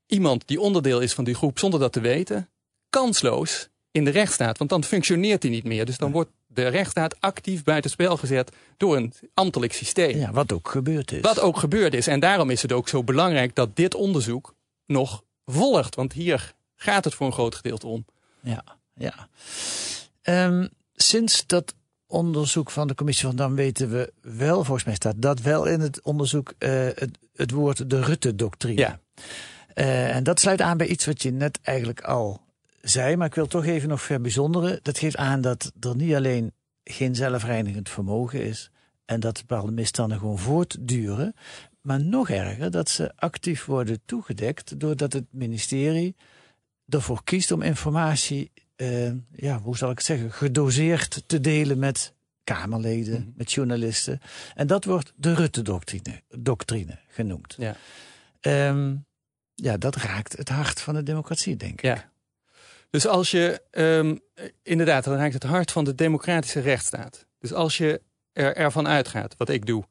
iemand 0.07 0.47
die 0.47 0.61
onderdeel 0.61 1.01
is 1.01 1.13
van 1.13 1.25
die 1.25 1.35
groep 1.35 1.59
zonder 1.59 1.81
dat 1.81 1.93
te 1.93 2.01
weten, 2.01 2.49
kansloos 2.91 3.69
in 3.91 4.05
de 4.05 4.11
rechtsstaat. 4.11 4.59
Want 4.59 4.71
dan 4.71 4.85
functioneert 4.85 5.43
hij 5.43 5.53
niet 5.53 5.65
meer. 5.65 5.87
Dus 5.87 5.99
dan 5.99 6.13
wordt 6.13 6.31
de 6.59 6.69
rechtsstaat 6.69 7.21
actief 7.21 7.63
buitenspel 7.63 8.17
gezet 8.17 8.53
door 8.77 8.97
een 8.97 9.13
ambtelijk 9.35 9.73
systeem. 9.73 10.19
Ja, 10.19 10.33
wat 10.33 10.53
ook 10.53 10.69
gebeurd 10.69 11.13
is. 11.13 11.21
Wat 11.21 11.41
ook 11.41 11.59
gebeurd 11.59 11.95
is. 11.95 12.07
En 12.07 12.21
daarom 12.21 12.51
is 12.51 12.63
het 12.63 12.73
ook 12.73 12.89
zo 12.89 13.05
belangrijk 13.05 13.55
dat 13.55 13.77
dit 13.77 13.95
onderzoek 13.95 14.55
nog 14.87 15.25
volgt. 15.47 15.95
Want 15.95 16.13
hier 16.13 16.55
gaat 16.77 17.05
het 17.05 17.15
voor 17.15 17.27
een 17.27 17.33
groot 17.33 17.55
gedeelte 17.55 17.87
om. 17.87 18.05
Ja, 18.41 18.65
ja. 18.95 19.29
Um, 20.23 20.69
sinds 20.95 21.47
dat 21.47 21.75
onderzoek 22.07 22.71
van 22.71 22.89
de 22.89 22.95
commissie 22.95 23.27
van 23.27 23.37
Dam 23.37 23.55
weten 23.55 23.91
we 23.91 24.13
wel, 24.21 24.65
volgens 24.65 24.85
mij 24.85 24.95
staat 24.95 25.23
dat 25.23 25.41
wel 25.41 25.65
in 25.65 25.81
het 25.81 26.03
onderzoek, 26.03 26.53
uh, 26.59 26.71
het, 26.95 27.19
het 27.35 27.51
woord 27.51 27.91
de 27.91 28.01
Rutte-doctrine. 28.01 28.81
Ja. 28.81 29.01
Uh, 29.75 30.15
en 30.17 30.23
dat 30.23 30.41
sluit 30.41 30.61
aan 30.61 30.77
bij 30.77 30.87
iets 30.87 31.07
wat 31.07 31.23
je 31.23 31.31
net 31.31 31.59
eigenlijk 31.63 32.01
al 32.01 32.41
zei, 32.89 33.17
maar 33.17 33.27
ik 33.27 33.35
wil 33.35 33.47
toch 33.47 33.65
even 33.65 33.89
nog 33.89 34.03
verbijzonderen. 34.03 34.79
Dat 34.83 34.99
geeft 34.99 35.17
aan 35.17 35.41
dat 35.41 35.73
er 35.81 35.97
niet 35.97 36.15
alleen 36.15 36.53
geen 36.85 37.15
zelfreinigend 37.15 37.89
vermogen 37.89 38.45
is 38.45 38.71
en 39.05 39.21
dat 39.21 39.45
bepaalde 39.47 39.73
misstanden 39.73 40.19
gewoon 40.19 40.39
voortduren, 40.39 41.35
maar 41.81 42.01
nog 42.01 42.31
erger 42.31 42.71
dat 42.71 42.89
ze 42.89 43.13
actief 43.17 43.65
worden 43.65 44.01
toegedekt 44.05 44.81
doordat 44.81 45.13
het 45.13 45.25
ministerie 45.31 46.17
ervoor 46.89 47.25
kiest 47.25 47.53
om 47.53 47.63
informatie, 47.63 48.51
uh, 48.77 49.13
ja, 49.33 49.61
hoe 49.61 49.77
zal 49.77 49.91
ik 49.91 49.97
het 49.97 50.07
zeggen, 50.07 50.33
gedoseerd 50.33 51.23
te 51.27 51.41
delen 51.41 51.79
met 51.79 52.15
Kamerleden, 52.45 53.21
mhm. 53.21 53.31
met 53.37 53.53
journalisten. 53.53 54.21
En 54.55 54.67
dat 54.67 54.85
wordt 54.85 55.13
de 55.17 55.35
Rutte-doctrine 55.35 56.23
doctrine 56.29 56.99
genoemd. 57.09 57.57
Ja. 57.59 57.77
Um, 58.69 59.07
ja, 59.55 59.77
dat 59.77 59.97
raakt 59.97 60.37
het 60.37 60.49
hart 60.49 60.81
van 60.81 60.95
de 60.95 61.03
democratie, 61.03 61.57
denk 61.57 61.73
ik. 61.73 61.83
Ja. 61.83 62.11
Dus 62.91 63.07
als 63.07 63.31
je, 63.31 63.63
um, 63.71 64.21
inderdaad, 64.63 65.05
dan 65.05 65.17
raakt 65.17 65.35
het 65.35 65.43
hart 65.43 65.73
van 65.73 65.85
de 65.85 65.95
democratische 65.95 66.61
rechtsstaat. 66.61 67.27
Dus 67.39 67.53
als 67.53 67.77
je 67.77 68.03
er, 68.33 68.57
ervan 68.57 68.89
uitgaat, 68.89 69.35
wat 69.37 69.49
ik 69.49 69.67
doe, 69.67 69.85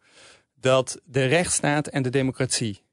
dat 0.53 1.01
de 1.03 1.25
rechtsstaat 1.25 1.88
en 1.88 2.01
de 2.01 2.10
democratie 2.10 2.86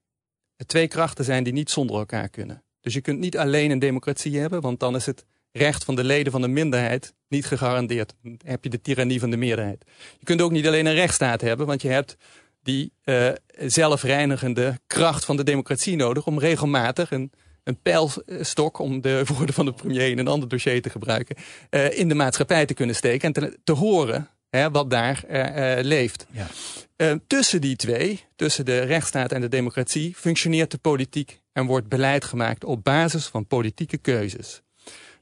twee 0.66 0.88
krachten 0.88 1.24
zijn 1.24 1.44
die 1.44 1.52
niet 1.52 1.70
zonder 1.70 1.96
elkaar 1.96 2.28
kunnen. 2.28 2.64
Dus 2.80 2.94
je 2.94 3.00
kunt 3.00 3.18
niet 3.18 3.38
alleen 3.38 3.70
een 3.70 3.78
democratie 3.78 4.38
hebben, 4.38 4.60
want 4.60 4.80
dan 4.80 4.94
is 4.94 5.06
het 5.06 5.24
recht 5.52 5.84
van 5.84 5.94
de 5.94 6.04
leden 6.04 6.32
van 6.32 6.40
de 6.40 6.48
minderheid 6.48 7.14
niet 7.28 7.46
gegarandeerd. 7.46 8.14
Dan 8.22 8.38
heb 8.44 8.64
je 8.64 8.70
de 8.70 8.80
tirannie 8.80 9.20
van 9.20 9.30
de 9.30 9.36
meerderheid. 9.36 9.84
Je 10.18 10.24
kunt 10.24 10.42
ook 10.42 10.50
niet 10.50 10.66
alleen 10.66 10.86
een 10.86 10.94
rechtsstaat 10.94 11.40
hebben, 11.40 11.66
want 11.66 11.82
je 11.82 11.88
hebt 11.88 12.16
die 12.62 12.92
uh, 13.04 13.28
zelfreinigende 13.58 14.80
kracht 14.86 15.24
van 15.24 15.36
de 15.36 15.44
democratie 15.44 15.96
nodig 15.96 16.26
om 16.26 16.38
regelmatig 16.38 17.10
een 17.10 17.32
een 17.64 17.80
pijlstok, 17.82 18.78
om 18.78 19.00
de 19.00 19.24
woorden 19.26 19.54
van 19.54 19.64
de 19.64 19.72
premier 19.72 20.10
in 20.10 20.18
een 20.18 20.28
ander 20.28 20.48
dossier 20.48 20.82
te 20.82 20.90
gebruiken, 20.90 21.36
uh, 21.70 21.98
in 21.98 22.08
de 22.08 22.14
maatschappij 22.14 22.66
te 22.66 22.74
kunnen 22.74 22.94
steken 22.94 23.26
en 23.26 23.32
te, 23.32 23.58
te 23.64 23.72
horen 23.72 24.28
hè, 24.50 24.70
wat 24.70 24.90
daar 24.90 25.24
uh, 25.30 25.84
leeft. 25.84 26.26
Ja. 26.30 27.18
tussen 27.26 27.60
die 27.60 27.76
twee, 27.76 28.24
tussen 28.36 28.64
de 28.64 28.78
rechtsstaat 28.78 29.32
en 29.32 29.40
de 29.40 29.48
democratie, 29.48 30.14
functioneert 30.14 30.70
de 30.70 30.78
politiek 30.78 31.40
en 31.52 31.66
wordt 31.66 31.88
beleid 31.88 32.24
gemaakt 32.24 32.64
op 32.64 32.84
basis 32.84 33.26
van 33.26 33.46
politieke 33.46 33.98
keuzes. 33.98 34.62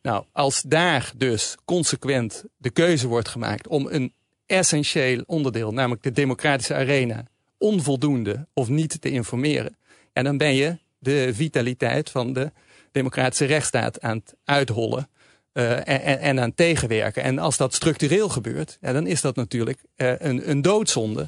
Nou, 0.03 0.25
als 0.33 0.63
daar 0.63 1.13
dus 1.17 1.57
consequent 1.65 2.45
de 2.57 2.71
keuze 2.71 3.07
wordt 3.07 3.29
gemaakt 3.29 3.69
om 3.69 3.87
een 3.91 4.13
essentieel 4.47 5.23
onderdeel, 5.27 5.73
namelijk 5.73 6.03
de 6.03 6.13
democratische 6.13 6.75
arena, 6.75 7.27
onvoldoende 7.59 8.47
of 8.55 8.69
niet 8.69 9.01
te 9.01 9.11
informeren, 9.11 9.77
en 10.13 10.25
dan 10.25 10.37
ben 10.37 10.55
je 10.55 10.79
de 11.03 11.35
vitaliteit 11.35 12.11
van 12.11 12.33
de 12.33 12.53
democratische 12.93 13.45
rechtsstaat 13.45 14.01
aan 14.01 14.17
het 14.17 14.35
uithollen. 14.45 15.09
Uh, 15.53 15.89
en, 15.89 16.21
en, 16.21 16.41
aan 16.41 16.55
tegenwerken. 16.55 17.23
En 17.23 17.39
als 17.39 17.57
dat 17.57 17.75
structureel 17.75 18.29
gebeurt, 18.29 18.79
ja, 18.81 18.93
dan 18.93 19.07
is 19.07 19.21
dat 19.21 19.37
natuurlijk 19.37 19.79
uh, 19.97 20.13
een, 20.19 20.51
een 20.51 20.63
doodzonde. 20.63 21.27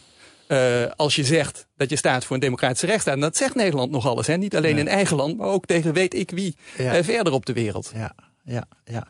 Uh, 0.49 0.87
als 0.97 1.15
je 1.15 1.25
zegt 1.25 1.67
dat 1.77 1.91
je 1.91 1.97
staat 1.97 2.25
voor 2.25 2.35
een 2.35 2.43
democratische 2.43 2.87
rechtsstaat. 2.87 3.15
En 3.15 3.21
dat 3.21 3.37
zegt 3.37 3.55
Nederland 3.55 3.91
nog 3.91 4.07
alles. 4.07 4.27
Hè? 4.27 4.37
Niet 4.37 4.57
alleen 4.57 4.79
in 4.79 4.89
eigen 4.89 5.17
land, 5.17 5.37
maar 5.37 5.49
ook 5.49 5.67
tegen 5.67 5.93
weet 5.93 6.15
ik 6.15 6.31
wie 6.31 6.57
ja. 6.77 7.05
verder 7.05 7.33
op 7.33 7.47
de 7.47 7.53
wereld. 7.53 7.93
Ja, 7.95 8.15
ja, 8.45 8.67
ja. 8.85 9.07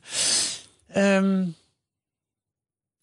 Um, 1.17 1.55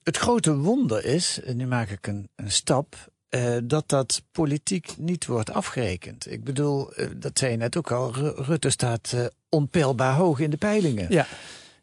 het 0.03 0.17
grote 0.17 0.55
wonder 0.55 1.05
is, 1.05 1.39
en 1.43 1.57
nu 1.57 1.67
maak 1.67 1.89
ik 1.89 2.07
een, 2.07 2.29
een 2.35 2.51
stap, 2.51 3.10
uh, 3.35 3.57
dat 3.63 3.89
dat 3.89 4.21
politiek 4.31 4.93
niet 4.97 5.25
wordt 5.25 5.51
afgerekend. 5.51 6.31
Ik 6.31 6.43
bedoel, 6.43 6.99
uh, 6.99 7.07
dat 7.15 7.39
zei 7.39 7.51
je 7.51 7.57
net 7.57 7.77
ook 7.77 7.91
al, 7.91 8.13
Rutte 8.35 8.69
staat 8.69 9.11
uh, 9.15 9.25
onpeilbaar 9.49 10.15
hoog 10.15 10.39
in 10.39 10.49
de 10.49 10.57
peilingen. 10.57 11.07
Ja. 11.09 11.27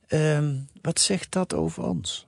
Um, 0.09 0.69
wat 0.83 1.01
zegt 1.01 1.33
dat 1.33 1.55
over 1.55 1.83
ons? 1.83 2.27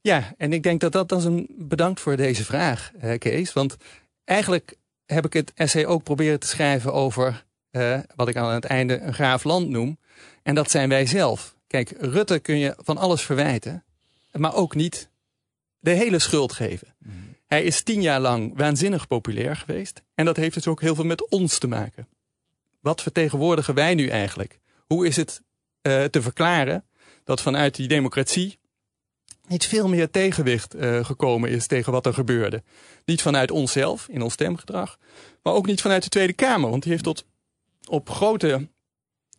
Ja, 0.00 0.34
en 0.36 0.52
ik 0.52 0.62
denk 0.62 0.80
dat 0.80 0.92
dat, 0.92 1.08
dat 1.08 1.18
is 1.18 1.24
een 1.24 1.46
bedankt 1.58 2.00
voor 2.00 2.16
deze 2.16 2.44
vraag, 2.44 2.90
Kees. 3.18 3.52
Want 3.52 3.76
eigenlijk 4.24 4.74
heb 5.06 5.24
ik 5.24 5.32
het 5.32 5.52
essay 5.54 5.86
ook 5.86 6.02
proberen 6.02 6.40
te 6.40 6.46
schrijven 6.46 6.92
over 6.92 7.44
wat 8.14 8.28
ik 8.28 8.36
aan 8.36 8.54
het 8.54 8.64
einde 8.64 9.00
een 9.00 9.14
graaf 9.14 9.44
land 9.44 9.68
noem. 9.68 9.98
En 10.42 10.54
dat 10.54 10.70
zijn 10.70 10.88
wij 10.88 11.06
zelf. 11.06 11.54
Kijk, 11.66 11.94
Rutte 11.98 12.38
kun 12.38 12.58
je 12.58 12.74
van 12.78 12.98
alles 12.98 13.22
verwijten, 13.22 13.84
maar 14.32 14.54
ook 14.54 14.74
niet 14.74 15.08
de 15.78 15.90
hele 15.90 16.18
schuld 16.18 16.52
geven. 16.52 16.94
Mm. 16.98 17.31
Hij 17.52 17.62
is 17.62 17.82
tien 17.82 18.02
jaar 18.02 18.20
lang 18.20 18.52
waanzinnig 18.56 19.06
populair 19.06 19.56
geweest. 19.56 20.02
En 20.14 20.24
dat 20.24 20.36
heeft 20.36 20.54
dus 20.54 20.66
ook 20.66 20.80
heel 20.80 20.94
veel 20.94 21.04
met 21.04 21.28
ons 21.28 21.58
te 21.58 21.66
maken. 21.66 22.08
Wat 22.80 23.02
vertegenwoordigen 23.02 23.74
wij 23.74 23.94
nu 23.94 24.08
eigenlijk? 24.08 24.58
Hoe 24.86 25.06
is 25.06 25.16
het 25.16 25.42
uh, 25.82 26.04
te 26.04 26.22
verklaren 26.22 26.84
dat 27.24 27.40
vanuit 27.40 27.74
die 27.74 27.88
democratie 27.88 28.58
niet 29.48 29.66
veel 29.66 29.88
meer 29.88 30.10
tegenwicht 30.10 30.74
uh, 30.74 31.04
gekomen 31.04 31.50
is 31.50 31.66
tegen 31.66 31.92
wat 31.92 32.06
er 32.06 32.14
gebeurde? 32.14 32.62
Niet 33.04 33.22
vanuit 33.22 33.50
onszelf 33.50 34.08
in 34.08 34.22
ons 34.22 34.32
stemgedrag, 34.32 34.98
maar 35.42 35.52
ook 35.52 35.66
niet 35.66 35.80
vanuit 35.80 36.02
de 36.02 36.08
Tweede 36.08 36.32
Kamer. 36.32 36.70
Want 36.70 36.82
die 36.82 36.92
heeft 36.92 37.04
tot 37.04 37.24
op 37.88 38.10
grote 38.10 38.68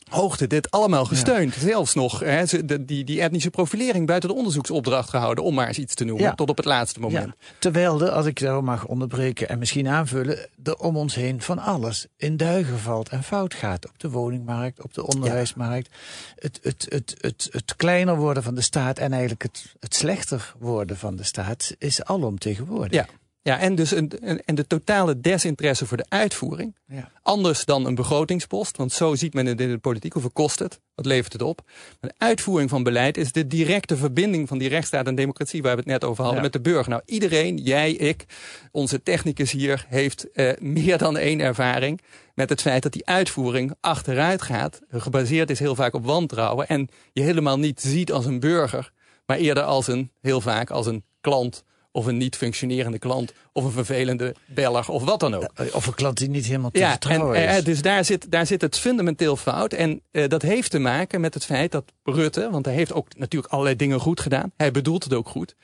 hoogte 0.09 0.47
dit 0.47 0.71
allemaal 0.71 1.05
gesteund. 1.05 1.53
Zelfs 1.53 1.93
nog 1.93 2.19
hè, 2.19 2.43
die, 2.85 3.03
die 3.03 3.21
etnische 3.21 3.49
profilering 3.49 4.07
buiten 4.07 4.29
de 4.29 4.35
onderzoeksopdracht 4.35 5.09
gehouden, 5.09 5.43
om 5.43 5.53
maar 5.53 5.67
eens 5.67 5.77
iets 5.77 5.95
te 5.95 6.03
noemen, 6.03 6.35
tot 6.35 6.49
op 6.49 6.57
het 6.57 6.65
laatste 6.65 6.99
moment. 6.99 7.33
Terwijl 7.59 8.01
er, 8.01 8.09
als 8.09 8.25
ik 8.25 8.39
zo 8.39 8.61
mag 8.61 8.85
onderbreken 8.85 9.49
en 9.49 9.59
misschien 9.59 9.87
aanvullen, 9.87 10.49
er 10.63 10.77
om 10.77 10.97
ons 10.97 11.15
heen 11.15 11.41
van 11.41 11.59
alles 11.59 12.05
in 12.17 12.37
duigen 12.37 12.79
valt 12.79 13.09
en 13.09 13.23
fout 13.23 13.53
gaat. 13.53 13.87
Op 13.89 13.99
de 13.99 14.09
woningmarkt, 14.09 14.83
op 14.83 14.93
de 14.93 15.07
onderwijsmarkt. 15.07 15.89
Het, 16.35 16.59
het, 16.61 16.85
het, 16.89 17.15
het, 17.19 17.47
het 17.51 17.75
kleiner 17.75 18.15
worden 18.15 18.43
van 18.43 18.55
de 18.55 18.61
staat 18.61 18.97
en 18.97 19.11
eigenlijk 19.11 19.43
het, 19.43 19.75
het 19.79 19.95
slechter 19.95 20.53
worden 20.59 20.97
van 20.97 21.15
de 21.15 21.23
staat 21.23 21.75
is 21.77 22.03
alomtegenwoordig. 22.03 22.93
Ja. 22.93 23.05
Ja, 23.43 23.59
en 23.59 23.75
dus 23.75 23.91
een, 23.91 24.11
en 24.45 24.55
de 24.55 24.67
totale 24.67 25.19
desinteresse 25.19 25.85
voor 25.85 25.97
de 25.97 26.05
uitvoering. 26.09 26.75
Ja. 26.85 27.11
Anders 27.21 27.65
dan 27.65 27.85
een 27.85 27.95
begrotingspost, 27.95 28.77
want 28.77 28.91
zo 28.91 29.15
ziet 29.15 29.33
men 29.33 29.45
het 29.45 29.61
in 29.61 29.69
de 29.69 29.77
politiek. 29.77 30.13
Hoeveel 30.13 30.31
kost 30.31 30.59
het? 30.59 30.79
Wat 30.95 31.05
levert 31.05 31.33
het 31.33 31.41
op? 31.41 31.61
Maar 31.99 32.09
de 32.09 32.25
uitvoering 32.25 32.69
van 32.69 32.83
beleid 32.83 33.17
is 33.17 33.31
de 33.31 33.47
directe 33.47 33.97
verbinding 33.97 34.47
van 34.47 34.57
die 34.57 34.69
rechtsstaat 34.69 35.07
en 35.07 35.15
democratie, 35.15 35.61
waar 35.61 35.71
we 35.71 35.79
het 35.79 35.87
net 35.89 36.03
over 36.03 36.23
hadden, 36.23 36.41
met 36.41 36.53
de 36.53 36.61
burger. 36.61 36.89
Nou, 36.89 37.01
iedereen, 37.05 37.57
jij, 37.57 37.91
ik, 37.91 38.25
onze 38.71 39.03
technicus 39.03 39.51
hier, 39.51 39.85
heeft 39.87 40.27
uh, 40.33 40.51
meer 40.59 40.97
dan 40.97 41.17
één 41.17 41.39
ervaring 41.39 42.01
met 42.33 42.49
het 42.49 42.61
feit 42.61 42.83
dat 42.83 42.93
die 42.93 43.05
uitvoering 43.05 43.73
achteruit 43.79 44.41
gaat. 44.41 44.81
Gebaseerd 44.89 45.49
is 45.49 45.59
heel 45.59 45.75
vaak 45.75 45.93
op 45.93 46.05
wantrouwen 46.05 46.67
en 46.67 46.87
je 47.13 47.21
helemaal 47.21 47.59
niet 47.59 47.81
ziet 47.81 48.11
als 48.11 48.25
een 48.25 48.39
burger, 48.39 48.91
maar 49.25 49.37
eerder 49.37 49.63
als 49.63 49.87
een, 49.87 50.11
heel 50.21 50.41
vaak 50.41 50.69
als 50.69 50.85
een 50.85 51.03
klant 51.21 51.63
of 51.93 52.05
een 52.05 52.17
niet 52.17 52.35
functionerende 52.35 52.99
klant, 52.99 53.33
of 53.51 53.63
een 53.63 53.71
vervelende 53.71 54.35
beller, 54.45 54.89
of 54.89 55.03
wat 55.03 55.19
dan 55.19 55.33
ook. 55.33 55.49
Of 55.71 55.87
een 55.87 55.93
klant 55.93 56.17
die 56.17 56.29
niet 56.29 56.45
helemaal 56.45 56.69
te 56.69 56.79
ja, 56.79 56.89
vertrouwen 56.89 57.35
en, 57.35 57.49
is. 57.49 57.57
Uh, 57.57 57.65
dus 57.65 57.81
daar 57.81 58.05
zit, 58.05 58.31
daar 58.31 58.45
zit 58.45 58.61
het 58.61 58.77
fundamenteel 58.79 59.35
fout. 59.35 59.73
En 59.73 60.01
uh, 60.11 60.27
dat 60.27 60.41
heeft 60.41 60.71
te 60.71 60.79
maken 60.79 61.21
met 61.21 61.33
het 61.33 61.45
feit 61.45 61.71
dat 61.71 61.93
Rutte, 62.03 62.49
want 62.51 62.65
hij 62.65 62.73
heeft 62.73 62.93
ook 62.93 63.07
natuurlijk 63.17 63.51
allerlei 63.51 63.75
dingen 63.75 63.99
goed 63.99 64.19
gedaan. 64.19 64.51
Hij 64.57 64.71
bedoelt 64.71 65.03
het 65.03 65.13
ook 65.13 65.27
goed. 65.27 65.55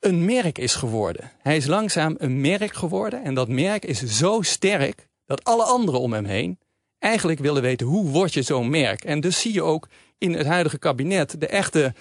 Een 0.00 0.24
merk 0.24 0.58
is 0.58 0.74
geworden. 0.74 1.30
Hij 1.42 1.56
is 1.56 1.66
langzaam 1.66 2.14
een 2.18 2.40
merk 2.40 2.74
geworden. 2.74 3.24
En 3.24 3.34
dat 3.34 3.48
merk 3.48 3.84
is 3.84 4.02
zo 4.02 4.42
sterk 4.42 5.08
dat 5.26 5.44
alle 5.44 5.64
anderen 5.64 6.00
om 6.00 6.12
hem 6.12 6.24
heen 6.24 6.58
eigenlijk 6.98 7.40
willen 7.40 7.62
weten 7.62 7.86
hoe 7.86 8.10
word 8.10 8.34
je 8.34 8.42
zo'n 8.42 8.70
merk. 8.70 9.04
En 9.04 9.20
dus 9.20 9.40
zie 9.40 9.52
je 9.52 9.62
ook 9.62 9.88
in 10.18 10.34
het 10.34 10.46
huidige 10.46 10.78
kabinet 10.78 11.40
de 11.40 11.46
echte 11.46 11.94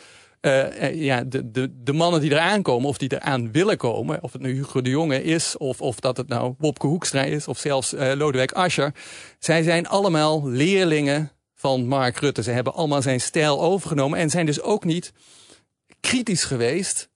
uh, 0.46 0.94
ja, 0.94 1.24
de, 1.24 1.52
de, 1.52 1.84
de 1.84 1.94
mannen 1.94 2.22
die 2.22 2.32
eraan 2.32 2.62
komen, 2.62 2.90
of 2.90 2.98
die 2.98 3.14
eraan 3.14 3.52
willen 3.52 3.78
komen, 3.78 4.24
of 4.24 4.34
het 4.34 4.42
nu 4.42 4.54
Hugo 4.54 4.82
de 4.82 4.90
Jonge 4.90 5.24
is, 5.24 5.58
of, 5.58 5.82
of 5.82 6.00
dat 6.00 6.18
het 6.18 6.28
nou 6.28 6.56
Wopke 6.58 6.88
Hoekstra 6.88 7.24
is, 7.24 7.48
of 7.48 7.58
zelfs 7.58 7.94
uh, 7.94 8.12
Lodewijk 8.16 8.52
Asscher. 8.52 8.94
Zij 9.40 9.64
zijn 9.64 9.88
allemaal 9.88 10.50
leerlingen 10.50 11.32
van 11.56 11.88
Mark 11.88 12.18
Rutte. 12.18 12.44
Ze 12.44 12.52
hebben 12.52 12.74
allemaal 12.74 13.02
zijn 13.02 13.22
stijl 13.22 13.62
overgenomen 13.62 14.20
en 14.20 14.30
zijn 14.30 14.46
dus 14.46 14.62
ook 14.62 14.84
niet 14.84 15.14
kritisch 16.00 16.44
geweest 16.44 17.10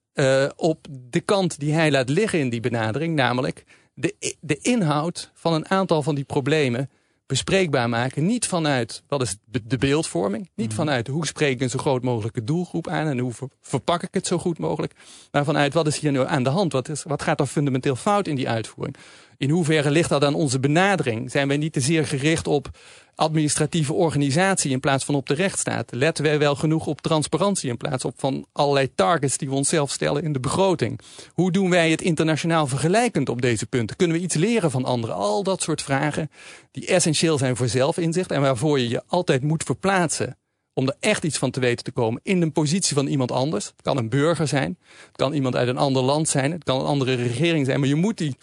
op 0.56 0.86
de 0.90 1.20
kant 1.20 1.58
die 1.58 1.72
hij 1.72 1.90
laat 1.90 2.08
liggen 2.08 2.38
in 2.38 2.48
die 2.48 2.60
benadering, 2.60 3.14
namelijk 3.14 3.64
de, 3.94 4.36
de 4.40 4.58
inhoud 4.58 5.30
van 5.34 5.52
een 5.52 5.68
aantal 5.68 6.02
van 6.02 6.14
die 6.14 6.24
problemen 6.24 6.90
bespreekbaar 7.28 7.88
maken. 7.88 8.26
Niet 8.26 8.46
vanuit 8.46 9.02
wat 9.08 9.22
is 9.22 9.36
de 9.64 9.78
beeldvorming. 9.78 10.50
Niet 10.54 10.68
mhm. 10.68 10.76
vanuit 10.76 11.06
hoe 11.06 11.26
spreek 11.26 11.52
ik 11.52 11.60
een 11.60 11.70
zo 11.70 11.78
groot 11.78 12.02
mogelijke 12.02 12.44
doelgroep 12.44 12.88
aan 12.88 13.06
en 13.06 13.18
hoe 13.18 13.32
verpak 13.60 14.02
ik 14.02 14.14
het 14.14 14.26
zo 14.26 14.38
goed 14.38 14.58
mogelijk. 14.58 14.92
Maar 15.30 15.44
vanuit 15.44 15.74
wat 15.74 15.86
is 15.86 15.98
hier 15.98 16.12
nu 16.12 16.26
aan 16.26 16.42
de 16.42 16.50
hand? 16.50 16.72
Wat, 16.72 16.88
is, 16.88 17.02
wat 17.02 17.22
gaat 17.22 17.40
er 17.40 17.46
fundamenteel 17.46 17.96
fout 17.96 18.26
in 18.26 18.36
die 18.36 18.48
uitvoering? 18.48 18.96
In 19.38 19.50
hoeverre 19.50 19.90
ligt 19.90 20.08
dat 20.08 20.24
aan 20.24 20.34
onze 20.34 20.60
benadering? 20.60 21.30
Zijn 21.30 21.48
wij 21.48 21.56
niet 21.56 21.72
te 21.72 21.80
zeer 21.80 22.06
gericht 22.06 22.46
op 22.46 22.68
administratieve 23.14 23.92
organisatie 23.92 24.70
in 24.70 24.80
plaats 24.80 25.04
van 25.04 25.14
op 25.14 25.26
de 25.26 25.34
rechtsstaat? 25.34 25.92
Letten 25.92 26.24
wij 26.24 26.38
wel 26.38 26.54
genoeg 26.54 26.86
op 26.86 27.00
transparantie 27.00 27.70
in 27.70 27.76
plaats 27.76 28.04
van 28.16 28.46
allerlei 28.52 28.94
targets 28.94 29.38
die 29.38 29.48
we 29.48 29.54
onszelf 29.54 29.90
stellen 29.90 30.22
in 30.22 30.32
de 30.32 30.40
begroting? 30.40 31.00
Hoe 31.32 31.52
doen 31.52 31.70
wij 31.70 31.90
het 31.90 32.02
internationaal 32.02 32.66
vergelijkend 32.66 33.28
op 33.28 33.42
deze 33.42 33.66
punten? 33.66 33.96
Kunnen 33.96 34.16
we 34.16 34.22
iets 34.22 34.34
leren 34.34 34.70
van 34.70 34.84
anderen? 34.84 35.16
Al 35.16 35.42
dat 35.42 35.62
soort 35.62 35.82
vragen 35.82 36.30
die 36.70 36.86
essentieel 36.86 37.38
zijn 37.38 37.56
voor 37.56 37.68
zelfinzicht 37.68 38.30
en 38.30 38.40
waarvoor 38.40 38.78
je 38.78 38.88
je 38.88 39.02
altijd 39.06 39.42
moet 39.42 39.62
verplaatsen 39.62 40.38
om 40.74 40.88
er 40.88 40.96
echt 41.00 41.24
iets 41.24 41.38
van 41.38 41.50
te 41.50 41.60
weten 41.60 41.84
te 41.84 41.92
komen 41.92 42.20
in 42.22 42.40
de 42.40 42.50
positie 42.50 42.94
van 42.94 43.06
iemand 43.06 43.32
anders. 43.32 43.66
Het 43.66 43.82
kan 43.82 43.96
een 43.96 44.08
burger 44.08 44.48
zijn, 44.48 44.78
het 45.06 45.16
kan 45.16 45.32
iemand 45.32 45.56
uit 45.56 45.68
een 45.68 45.78
ander 45.78 46.02
land 46.02 46.28
zijn, 46.28 46.52
het 46.52 46.64
kan 46.64 46.80
een 46.80 46.86
andere 46.86 47.14
regering 47.14 47.66
zijn, 47.66 47.80
maar 47.80 47.88
je 47.88 47.94
moet 47.94 48.18
die 48.18 48.36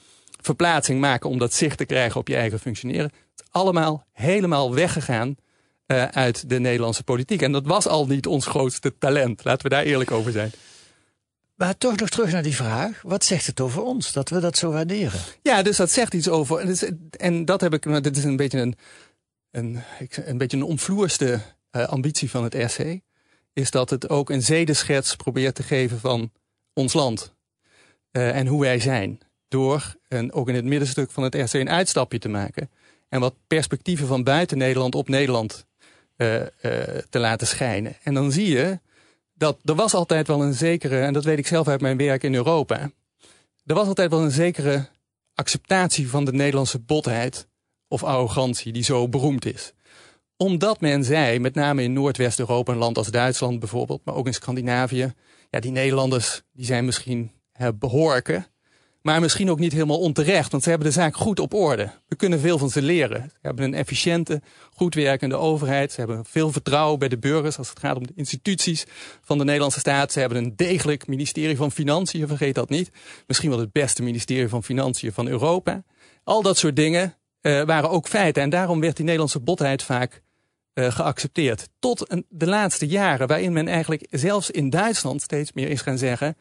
verplaatsing 0.46 1.00
maken 1.00 1.30
om 1.30 1.38
dat 1.38 1.54
zicht 1.54 1.78
te 1.78 1.86
krijgen 1.86 2.20
op 2.20 2.28
je 2.28 2.36
eigen 2.36 2.60
functioneren. 2.60 3.06
Het 3.06 3.14
is 3.36 3.46
allemaal 3.52 4.06
helemaal 4.12 4.74
weggegaan 4.74 5.36
uh, 5.88 6.04
uit 6.04 6.50
de 6.50 6.60
Nederlandse 6.60 7.04
politiek. 7.04 7.42
En 7.42 7.52
dat 7.52 7.66
was 7.66 7.88
al 7.88 8.08
niet 8.08 8.28
ons 8.28 8.46
grootste 8.46 8.98
talent. 8.98 9.44
Laten 9.44 9.64
we 9.64 9.70
daar 9.70 9.84
eerlijk 9.84 10.12
over 10.12 10.32
zijn. 10.32 10.52
Maar 11.56 11.78
toch 11.78 11.96
nog 11.96 12.10
terug 12.10 12.32
naar 12.32 12.44
die 12.44 12.56
vraag. 12.56 13.02
Wat 13.02 13.24
zegt 13.24 13.46
het 13.46 13.60
over 13.60 13.82
ons 13.82 14.12
dat 14.12 14.30
we 14.30 14.40
dat 14.40 14.58
zo 14.58 14.72
waarderen? 14.72 15.20
Ja, 15.42 15.62
dus 15.62 15.78
dat 15.78 15.92
zegt 15.92 16.14
iets 16.14 16.30
over. 16.30 16.60
En, 16.60 16.68
dus, 16.68 16.92
en 17.10 17.46
dat 17.46 17.62
heb 17.62 17.74
ik. 17.74 17.86
Nou, 17.86 18.02
dit 18.02 18.18
is 18.18 18.24
een 18.24 18.36
beetje 18.36 18.60
een, 18.60 18.76
een, 19.52 19.84
een, 20.26 20.38
beetje 20.38 20.58
een 20.58 20.64
omvloerste 20.64 21.40
uh, 21.72 21.88
ambitie 21.88 22.30
van 22.30 22.44
het 22.44 22.54
RC. 22.54 23.00
Is 23.54 23.72
dat 23.72 23.90
het 23.90 24.10
ook 24.10 24.30
een 24.30 24.44
zedeschets 24.44 25.16
probeert 25.16 25.56
te 25.56 25.64
geven 25.64 26.00
van 26.00 26.32
ons 26.74 26.94
land. 26.94 27.36
Uh, 28.12 28.36
en 28.36 28.48
hoe 28.48 28.62
wij 28.62 28.80
zijn 28.80 29.20
door 29.56 29.96
en 30.08 30.34
ook 30.34 30.50
in 30.50 30.56
het 30.56 30.66
middenstuk 30.66 31.12
van 31.12 31.24
het 31.24 31.36
RC 31.36 31.54
een 31.54 31.70
uitstapje 31.70 32.20
te 32.20 32.30
maken. 32.30 32.70
En 33.10 33.20
wat 33.20 33.36
perspectieven 33.48 34.08
van 34.08 34.24
buiten 34.24 34.58
Nederland 34.58 34.96
op 34.96 35.10
Nederland 35.10 35.66
uh, 36.18 36.36
uh, 36.36 36.48
te 37.10 37.20
laten 37.20 37.48
schijnen. 37.48 37.96
En 38.04 38.14
dan 38.14 38.32
zie 38.32 38.50
je 38.50 38.80
dat 39.34 39.58
er 39.64 39.76
was 39.76 39.94
altijd 39.94 40.28
wel 40.28 40.44
een 40.44 40.54
zekere, 40.54 41.00
en 41.00 41.14
dat 41.14 41.24
weet 41.24 41.38
ik 41.38 41.48
zelf 41.48 41.68
uit 41.68 41.82
mijn 41.82 41.98
werk 41.98 42.24
in 42.24 42.34
Europa. 42.36 42.92
Er 43.66 43.76
was 43.76 43.88
altijd 43.88 44.10
wel 44.10 44.24
een 44.24 44.32
zekere 44.32 44.88
acceptatie 45.34 46.10
van 46.10 46.26
de 46.26 46.34
Nederlandse 46.34 46.80
botheid 46.80 47.48
of 47.88 48.04
arrogantie 48.04 48.74
die 48.74 48.84
zo 48.84 49.10
beroemd 49.10 49.46
is. 49.46 49.74
omdat 50.38 50.82
men 50.82 51.04
zei, 51.04 51.40
met 51.40 51.56
name 51.56 51.84
in 51.84 51.94
Noordwest-Europa, 51.94 52.72
een 52.72 52.78
land 52.78 52.98
als 52.98 53.08
Duitsland 53.08 53.60
bijvoorbeeld, 53.60 54.02
maar 54.06 54.16
ook 54.16 54.28
in 54.28 54.34
Scandinavië, 54.34 55.14
ja, 55.50 55.60
die 55.60 55.72
Nederlanders 55.72 56.42
die 56.52 56.66
zijn 56.66 56.86
misschien 56.86 57.32
behorken, 57.80 58.46
maar 59.06 59.22
misschien 59.22 59.50
ook 59.50 59.60
niet 59.60 59.72
helemaal 59.72 60.00
onterecht, 60.00 60.52
want 60.52 60.64
ze 60.64 60.70
hebben 60.70 60.88
de 60.88 60.94
zaak 60.94 61.16
goed 61.16 61.40
op 61.40 61.54
orde. 61.54 61.92
We 62.08 62.16
kunnen 62.16 62.40
veel 62.40 62.58
van 62.58 62.70
ze 62.70 62.82
leren. 62.82 63.22
Ze 63.22 63.38
hebben 63.42 63.66
een 63.66 63.74
efficiënte, 63.74 64.42
goed 64.74 64.96
werkende 64.96 65.36
overheid. 65.36 65.92
Ze 65.92 66.00
hebben 66.00 66.26
veel 66.26 66.52
vertrouwen 66.52 67.00
bij 67.00 67.08
de 67.08 67.18
burgers 67.18 67.58
als 67.58 67.70
het 67.70 67.80
gaat 67.80 67.98
om 67.98 68.08
de 68.08 68.14
instituties 68.16 68.86
van 69.22 69.38
de 69.38 69.44
Nederlandse 69.44 69.80
staat. 69.80 70.12
Ze 70.12 70.20
hebben 70.20 70.38
een 70.38 70.54
degelijk 70.56 71.08
ministerie 71.08 71.58
van 71.58 71.72
Financiën, 71.72 72.28
vergeet 72.28 72.56
dat 72.56 72.70
niet. 72.70 72.90
Misschien 73.28 73.50
wel 73.50 73.60
het 73.60 73.72
beste 73.72 74.04
ministerie 74.04 74.50
van 74.50 74.64
Financiën 74.64 75.14
van 75.14 75.28
Europa. 75.28 75.84
Al 76.24 76.42
dat 76.42 76.58
soort 76.58 76.76
dingen 76.76 77.18
uh, 77.42 77.64
waren 77.64 77.90
ook 77.90 78.08
feiten. 78.08 78.44
En 78.44 78.50
daarom 78.50 78.80
werd 78.80 78.96
die 78.96 79.06
Nederlandse 79.06 79.40
botheid 79.40 79.84
vaak 79.84 80.22
uh, 80.74 80.92
geaccepteerd. 80.92 81.68
Tot 81.80 82.24
de 82.30 82.48
laatste 82.48 82.88
jaren, 82.88 83.28
waarin 83.28 83.54
men 83.54 83.68
eigenlijk 83.68 84.08
zelfs 84.10 84.52
in 84.52 84.70
Duitsland 84.70 85.22
steeds 85.22 85.54
meer 85.54 85.70
is 85.70 85.82
gaan 85.82 85.98
zeggen 85.98 86.38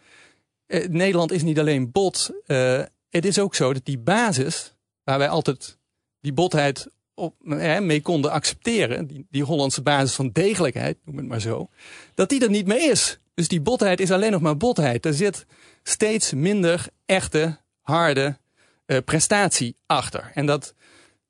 uh, 0.74 0.88
Nederland 0.88 1.32
is 1.32 1.42
niet 1.42 1.58
alleen 1.58 1.92
bot. 1.92 2.30
Uh, 2.46 2.82
het 3.08 3.24
is 3.24 3.38
ook 3.38 3.54
zo 3.54 3.72
dat 3.72 3.84
die 3.84 3.98
basis, 3.98 4.74
waar 5.04 5.18
wij 5.18 5.28
altijd 5.28 5.78
die 6.20 6.32
botheid 6.32 6.86
op, 7.14 7.34
eh, 7.48 7.78
mee 7.80 8.00
konden 8.00 8.30
accepteren, 8.30 9.06
die, 9.06 9.26
die 9.30 9.42
Hollandse 9.42 9.82
basis 9.82 10.14
van 10.14 10.30
degelijkheid, 10.32 10.98
noem 11.04 11.16
het 11.16 11.26
maar 11.26 11.40
zo, 11.40 11.68
dat 12.14 12.28
die 12.28 12.42
er 12.42 12.50
niet 12.50 12.66
meer 12.66 12.90
is. 12.90 13.18
Dus 13.34 13.48
die 13.48 13.60
botheid 13.60 14.00
is 14.00 14.10
alleen 14.10 14.32
nog 14.32 14.40
maar 14.40 14.56
botheid. 14.56 15.06
Er 15.06 15.14
zit 15.14 15.46
steeds 15.82 16.32
minder 16.32 16.86
echte, 17.06 17.58
harde 17.80 18.38
prestatie 19.04 19.76
achter. 19.86 20.30
En 20.34 20.46
dat 20.46 20.74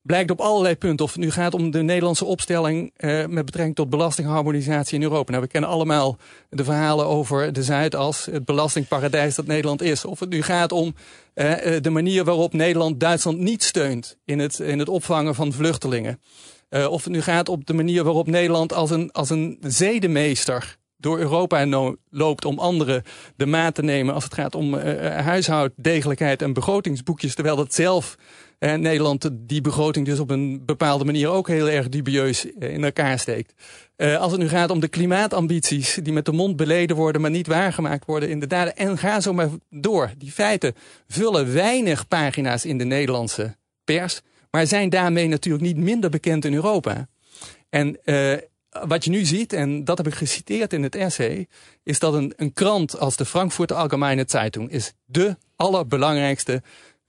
blijkt 0.05 0.31
op 0.31 0.41
allerlei 0.41 0.77
punten. 0.77 1.05
Of 1.05 1.13
het 1.13 1.21
nu 1.21 1.31
gaat 1.31 1.55
om 1.55 1.71
de 1.71 1.83
Nederlandse 1.83 2.25
opstelling 2.25 2.93
uh, 2.97 3.27
met 3.27 3.45
betrekking 3.45 3.77
tot 3.77 3.91
belastingharmonisatie 3.91 4.97
in 4.97 5.03
Europa. 5.03 5.31
Nou, 5.31 5.43
we 5.43 5.49
kennen 5.49 5.71
allemaal 5.71 6.17
de 6.51 6.65
verhalen 6.65 7.07
over 7.07 7.53
de 7.53 7.63
Zuidas, 7.63 8.27
het 8.27 8.45
belastingparadijs 8.45 9.35
dat 9.35 9.47
Nederland 9.47 9.83
is. 9.83 10.05
Of 10.05 10.21
het 10.21 10.29
nu 10.29 10.43
gaat 10.43 10.73
om 10.73 10.95
uh, 11.35 11.55
de 11.81 11.91
manier 11.91 12.25
waarop 12.25 12.53
Nederland 12.53 13.01
Duitsland 13.01 13.39
niet 13.39 13.63
steunt 13.63 14.17
in 14.25 14.39
het, 14.39 14.59
in 14.59 14.79
het 14.79 14.89
opvangen 14.89 15.35
van 15.35 15.53
vluchtelingen. 15.53 16.21
Uh, 16.71 16.87
of 16.91 17.05
het 17.05 17.13
nu 17.13 17.23
gaat 17.23 17.49
op 17.49 17.67
de 17.67 17.75
manier 17.75 18.05
waarop 18.05 18.27
Nederland 18.27 18.73
als 18.73 18.91
een, 18.91 19.13
als 19.13 19.31
een 19.31 19.59
zedemeester 19.61 20.77
door 20.97 21.19
Europa 21.19 21.95
loopt 22.11 22.45
om 22.45 22.59
anderen 22.59 23.03
de 23.37 23.47
maat 23.47 23.75
te 23.75 23.83
nemen 23.83 24.15
als 24.15 24.25
het 24.25 24.35
gaat 24.35 24.55
om 24.55 24.75
uh, 24.75 24.81
huishouddegelijkheid 25.21 26.43
en 26.43 26.53
begrotingsboekjes, 26.53 27.35
terwijl 27.35 27.57
dat 27.57 27.75
zelf 27.75 28.17
uh, 28.59 28.75
Nederland 28.75 29.31
die 29.33 29.61
begroting 29.61 30.07
dus 30.07 30.19
op 30.19 30.31
een 30.31 30.65
bepaalde 30.65 31.05
manier 31.05 31.29
ook 31.29 31.49
heel 31.49 31.69
erg 31.69 31.89
dubieus 31.89 32.45
uh, 32.45 32.73
in 32.73 32.85
elkaar 32.85 33.19
steekt. 33.19 33.53
Uh, 33.97 34.21
als 34.21 34.33
het 34.33 34.41
nu 34.41 34.49
gaat 34.49 34.71
om 34.71 34.81
de 34.81 34.89
klimaatambities 34.89 35.99
die 36.03 36.13
met 36.13 36.25
de 36.25 36.33
mond 36.33 36.57
beleden 36.57 36.97
worden, 36.97 37.21
maar 37.21 37.31
niet 37.31 37.47
waargemaakt 37.47 38.07
worden 38.07 38.29
in 38.29 38.41
de 38.41 38.47
daden. 38.47 38.77
En 38.77 38.99
ga 38.99 39.21
zo 39.21 39.33
maar 39.33 39.49
door. 39.71 40.11
Die 40.19 40.33
feiten 40.33 40.75
vullen 41.09 41.55
weinig 41.55 42.09
pagina's 42.09 42.65
in 42.65 42.79
de 42.79 42.85
Nederlandse 42.85 43.57
pers, 43.85 44.21
maar 44.51 44.67
zijn 44.67 44.89
daarmee 44.89 45.29
natuurlijk 45.29 45.65
niet 45.65 45.77
minder 45.77 46.11
bekend 46.11 46.45
in 46.45 46.55
Europa. 46.55 47.09
En 47.71 47.99
wat 48.83 49.05
je 49.05 49.11
nu 49.11 49.25
ziet, 49.25 49.53
en 49.53 49.85
dat 49.85 49.99
heb 49.99 50.07
ik 50.07 50.15
geciteerd 50.15 50.73
in 50.73 50.83
het 50.83 50.95
essay, 50.95 51.47
is 51.83 51.99
dat 51.99 52.15
een, 52.15 52.33
een 52.37 52.53
krant 52.53 52.99
als 52.99 53.17
de 53.17 53.25
Frankfurter 53.25 53.77
Allgemeine 53.77 54.25
Zeitung 54.27 54.71
is 54.71 54.93
de 55.05 55.37
allerbelangrijkste 55.57 56.63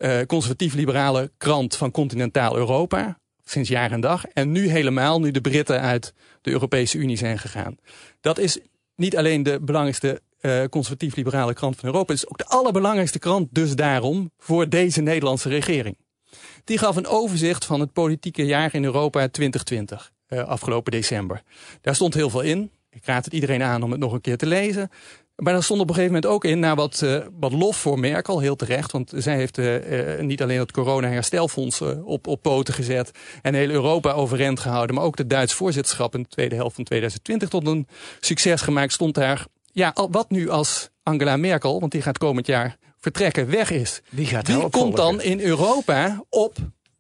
uh, 0.06 0.22
conservatief-liberale 0.26 1.32
krant 1.38 1.76
van 1.76 1.92
continentaal 1.92 2.58
Europa. 2.58 3.20
Sinds 3.46 3.70
jaar 3.70 3.92
en 3.92 4.02
dag. 4.02 4.26
En 4.26 4.52
nu 4.52 4.70
helemaal, 4.70 5.20
nu 5.20 5.32
de 5.32 5.42
Britten 5.42 5.82
uit 5.82 6.14
de 6.42 6.52
Europese 6.52 6.98
Unie 6.98 7.18
zijn 7.18 7.40
gegaan. 7.40 7.78
Dat 8.22 8.38
is 8.38 8.60
niet 8.96 9.18
alleen 9.18 9.44
de 9.44 9.60
belangrijkste 9.62 10.22
uh, 10.42 10.64
conservatief-liberale 10.70 11.54
krant 11.54 11.76
van 11.76 11.90
Europa. 11.90 12.14
Het 12.14 12.24
is 12.24 12.30
ook 12.30 12.38
de 12.38 12.46
allerbelangrijkste 12.46 13.20
krant 13.20 13.48
dus 13.52 13.76
daarom 13.76 14.32
voor 14.38 14.70
deze 14.70 15.02
Nederlandse 15.02 15.50
regering. 15.50 15.98
Die 16.64 16.78
gaf 16.78 16.96
een 16.96 17.08
overzicht 17.08 17.66
van 17.66 17.80
het 17.80 17.94
politieke 17.94 18.46
jaar 18.46 18.74
in 18.74 18.84
Europa 18.84 19.28
2020 19.28 20.12
uh, 20.30 20.44
afgelopen 20.44 20.92
december. 20.92 21.42
Daar 21.82 21.96
stond 21.96 22.14
heel 22.14 22.30
veel 22.30 22.42
in. 22.42 22.72
Ik 22.96 23.06
raad 23.06 23.26
het 23.26 23.34
iedereen 23.34 23.64
aan 23.64 23.84
om 23.84 23.92
het 23.92 24.00
nog 24.00 24.14
een 24.14 24.22
keer 24.22 24.38
te 24.38 24.46
lezen. 24.46 24.90
Maar 25.36 25.54
daar 25.54 25.64
stond 25.64 25.82
op 25.82 25.90
een 25.90 25.96
gegeven 25.96 26.16
moment 26.16 26.34
ook 26.34 26.46
in 26.46 26.60
naar 26.60 26.76
wat, 26.76 27.02
uh, 27.04 27.26
wat 27.40 27.52
lof 27.52 27.78
voor 27.78 28.00
Merkel, 28.00 28.40
heel 28.40 28.56
terecht. 28.56 28.92
Want 28.92 29.12
zij 29.16 29.36
heeft 29.36 29.58
uh, 29.58 30.20
niet 30.20 30.42
alleen 30.42 30.60
het 30.60 30.72
corona-herstelfonds 30.72 31.82
op, 32.04 32.28
op 32.28 32.42
poten 32.42 32.74
gezet 32.74 33.12
en 33.42 33.54
heel 33.54 33.70
Europa 33.70 34.12
overeind 34.12 34.60
gehouden, 34.60 34.96
maar 34.96 35.06
ook 35.06 35.16
de 35.16 35.28
Duits 35.28 35.54
voorzitterschap 35.54 36.16
in 36.16 36.22
de 36.22 36.28
tweede 36.28 36.56
helft 36.56 36.76
van 36.76 36.84
2020 36.84 37.50
tot 37.50 37.68
een 37.68 37.88
succes 38.20 38.62
gemaakt. 38.62 38.94
Stond 38.94 39.14
daar, 39.14 39.46
ja, 39.72 39.96
wat 40.12 40.30
nu 40.30 40.50
als 40.50 40.90
Angela 41.04 41.38
Merkel, 41.38 41.80
want 41.80 41.92
die 41.92 42.02
gaat 42.02 42.18
komend 42.18 42.48
jaar 42.48 42.78
vertrekken, 43.00 43.50
weg 43.50 43.72
is. 43.72 44.02
Wie 44.10 44.26
gaat 44.26 44.48
Wie 44.48 44.70
komt 44.70 44.96
dan 44.96 45.22
in 45.22 45.40
Europa 45.40 46.24
op 46.30 46.58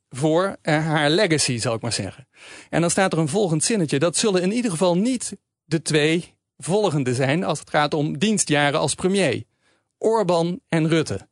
voor 0.09 0.55
haar 0.61 1.09
legacy, 1.09 1.57
zal 1.57 1.73
ik 1.73 1.81
maar 1.81 1.93
zeggen. 1.93 2.27
En 2.69 2.81
dan 2.81 2.89
staat 2.89 3.13
er 3.13 3.19
een 3.19 3.27
volgend 3.27 3.63
zinnetje. 3.63 3.99
Dat 3.99 4.17
zullen 4.17 4.41
in 4.41 4.51
ieder 4.51 4.71
geval 4.71 4.97
niet 4.97 5.35
de 5.65 5.81
twee 5.81 6.33
volgende 6.57 7.13
zijn 7.13 7.43
als 7.43 7.59
het 7.59 7.69
gaat 7.69 7.93
om 7.93 8.17
dienstjaren 8.17 8.79
als 8.79 8.95
premier. 8.95 9.43
Orbán 9.97 10.59
en 10.69 10.87
Rutte. 10.87 11.27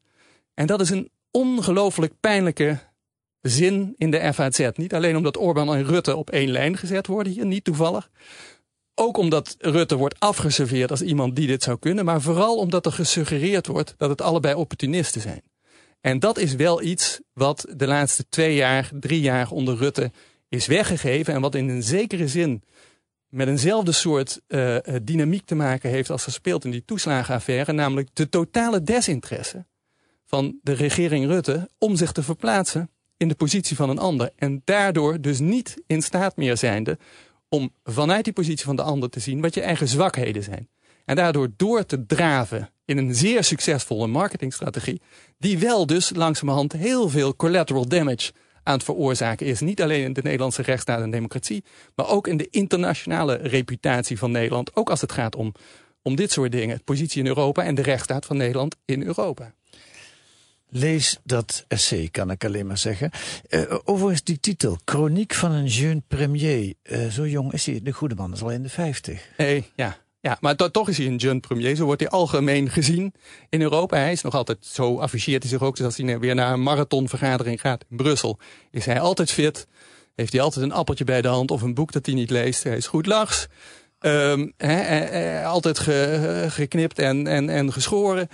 En 0.54 0.68
dat 0.68 0.82
is 0.82 0.90
een 0.90 1.10
ongelooflijk 1.32 2.14
pijnlijke 2.20 2.80
zin 3.42 3.94
in 3.98 4.12
de 4.12 4.34
FAZ. 4.34 4.70
Niet 4.74 4.94
alleen 4.94 5.18
omdat 5.18 5.38
Orbán 5.38 5.76
en 5.76 5.86
Rutte 5.86 6.16
op 6.16 6.30
één 6.30 6.50
lijn 6.50 6.78
gezet 6.78 7.08
worden 7.08 7.34
hier, 7.34 7.46
niet 7.46 7.64
toevallig. 7.64 8.10
Ook 8.96 9.18
omdat 9.18 9.56
Rutte 9.60 9.96
wordt 9.96 10.20
afgeserveerd 10.20 10.92
als 10.92 11.02
iemand 11.02 11.36
die 11.36 11.48
dit 11.48 11.64
zou 11.64 11.80
kunnen. 11.80 12.06
Maar 12.06 12.22
vooral 12.22 12.58
omdat 12.58 12.86
er 12.86 12.92
gesuggereerd 12.92 13.68
wordt 13.68 13.94
dat 13.98 14.10
het 14.10 14.22
allebei 14.22 14.56
opportunisten 14.56 15.22
zijn. 15.22 15.42
En 16.02 16.20
dat 16.20 16.38
is 16.38 16.56
wel 16.56 16.82
iets 16.82 17.20
wat 17.34 17.66
de 17.76 17.88
laatste 17.88 18.26
twee 18.30 18.56
jaar, 18.56 18.90
drie 19.00 19.22
jaar 19.22 19.52
onder 19.52 19.78
Rutte 19.78 20.12
is 20.50 20.66
weggegeven. 20.66 21.34
En 21.34 21.42
wat 21.42 21.56
in 21.56 21.70
een 21.70 21.84
zekere 21.84 22.28
zin 22.28 22.64
met 23.34 23.48
eenzelfde 23.48 23.92
soort 23.92 24.42
uh, 24.48 24.78
dynamiek 25.02 25.46
te 25.46 25.56
maken 25.56 25.90
heeft 25.90 26.10
als 26.10 26.26
er 26.26 26.32
speelt 26.32 26.66
in 26.66 26.72
die 26.72 26.86
toeslagenaffaire. 26.86 27.72
Namelijk 27.72 28.10
de 28.14 28.30
totale 28.30 28.84
desinteresse 28.84 29.66
van 30.26 30.60
de 30.62 30.74
regering 30.74 31.26
Rutte 31.26 31.70
om 31.78 31.96
zich 31.96 32.12
te 32.12 32.24
verplaatsen 32.24 32.90
in 33.18 33.28
de 33.28 33.36
positie 33.36 33.76
van 33.76 33.90
een 33.90 33.98
ander. 33.98 34.32
En 34.36 34.62
daardoor 34.64 35.22
dus 35.22 35.40
niet 35.40 35.84
in 35.88 36.02
staat 36.02 36.38
meer 36.38 36.58
zijnde 36.58 36.98
om 37.50 37.74
vanuit 37.84 38.24
die 38.24 38.34
positie 38.34 38.66
van 38.66 38.76
de 38.76 38.82
ander 38.82 39.10
te 39.10 39.20
zien 39.20 39.42
wat 39.42 39.54
je 39.54 39.62
eigen 39.62 39.88
zwakheden 39.88 40.44
zijn. 40.44 40.70
En 41.06 41.16
daardoor 41.16 41.50
door 41.58 41.86
te 41.86 42.06
draven 42.06 42.70
in 42.86 42.98
een 42.98 43.16
zeer 43.16 43.44
succesvolle 43.44 44.08
marketingstrategie, 44.08 45.02
die 45.38 45.58
wel 45.58 45.86
dus 45.86 46.12
langzamerhand 46.16 46.74
heel 46.74 47.10
veel 47.10 47.36
collateral 47.36 47.88
damage 47.88 48.32
aan 48.64 48.74
het 48.74 48.84
veroorzaken 48.84 49.46
is. 49.46 49.60
Niet 49.60 49.82
alleen 49.82 50.04
in 50.04 50.14
de 50.14 50.22
Nederlandse 50.24 50.62
rechtsstaat 50.62 51.02
en 51.02 51.12
democratie, 51.12 51.64
maar 51.96 52.10
ook 52.10 52.28
in 52.28 52.38
de 52.38 52.48
internationale 52.50 53.36
reputatie 53.36 54.18
van 54.18 54.32
Nederland. 54.32 54.76
Ook 54.76 54.90
als 54.90 55.02
het 55.02 55.12
gaat 55.12 55.36
om, 55.36 55.54
om 56.02 56.16
dit 56.16 56.32
soort 56.32 56.52
dingen. 56.52 56.84
Positie 56.84 57.22
in 57.22 57.28
Europa 57.28 57.64
en 57.64 57.76
de 57.76 57.82
rechtsstaat 57.82 58.26
van 58.26 58.38
Nederland 58.38 58.76
in 58.86 59.04
Europa. 59.04 59.54
Lees 60.70 61.20
dat 61.24 61.66
essay, 61.68 62.10
kan 62.12 62.32
ik 62.32 62.46
alleen 62.46 62.68
maar 62.68 62.78
zeggen. 62.78 63.12
Uh, 63.50 63.78
overigens 63.84 64.24
die 64.24 64.40
titel, 64.40 64.78
Chroniek 64.86 65.34
van 65.34 65.52
een 65.52 65.66
jeune 65.66 66.04
premier. 66.08 66.74
Uh, 66.84 67.08
zo 67.08 67.28
jong 67.28 67.54
is 67.54 67.66
hij, 67.66 67.80
de 67.84 67.92
goede 67.92 68.16
man 68.16 68.34
is 68.34 68.42
al 68.42 68.50
in 68.50 68.64
de 68.64 68.70
vijftig. 68.70 69.30
Hey, 69.36 69.70
ja, 69.76 69.98
ja, 70.24 70.38
maar 70.42 70.56
toch 70.56 70.90
is 70.90 70.98
hij 70.98 71.08
een 71.08 71.16
jeune 71.16 71.40
premier. 71.40 71.76
Zo 71.76 71.86
wordt 71.86 72.02
hij 72.02 72.10
algemeen 72.10 72.70
gezien 72.70 73.14
in 73.50 73.62
Europa. 73.62 73.98
Hij 73.98 74.12
is 74.12 74.22
nog 74.22 74.36
altijd, 74.36 74.66
zo 74.66 74.98
afficheert 75.00 75.42
hij 75.42 75.52
zich 75.52 75.62
ook. 75.62 75.76
Dus 75.76 75.86
als 75.86 75.98
hij 75.98 76.20
weer 76.20 76.36
naar 76.36 76.54
een 76.54 76.64
marathonvergadering 76.64 77.62
gaat 77.62 77.86
in 77.90 77.98
Brussel, 77.98 78.40
is 78.72 78.86
hij 78.86 79.00
altijd 79.00 79.32
fit. 79.32 79.68
Heeft 80.16 80.32
hij 80.32 80.42
altijd 80.42 80.66
een 80.66 80.72
appeltje 80.72 81.04
bij 81.04 81.22
de 81.22 81.28
hand 81.28 81.52
of 81.52 81.62
een 81.62 81.74
boek 81.74 81.92
dat 81.92 82.06
hij 82.06 82.16
niet 82.16 82.30
leest. 82.30 82.64
Hij 82.64 82.78
is 82.78 82.88
goed 82.88 83.06
lachs. 83.06 83.48
He, 84.00 84.10
he, 84.58 84.76
he, 84.76 85.46
altijd 85.46 85.80
ge, 85.80 86.46
geknipt 86.50 87.00
en, 87.00 87.28
en, 87.28 87.50
en 87.50 87.74
geschoren. 87.74 88.28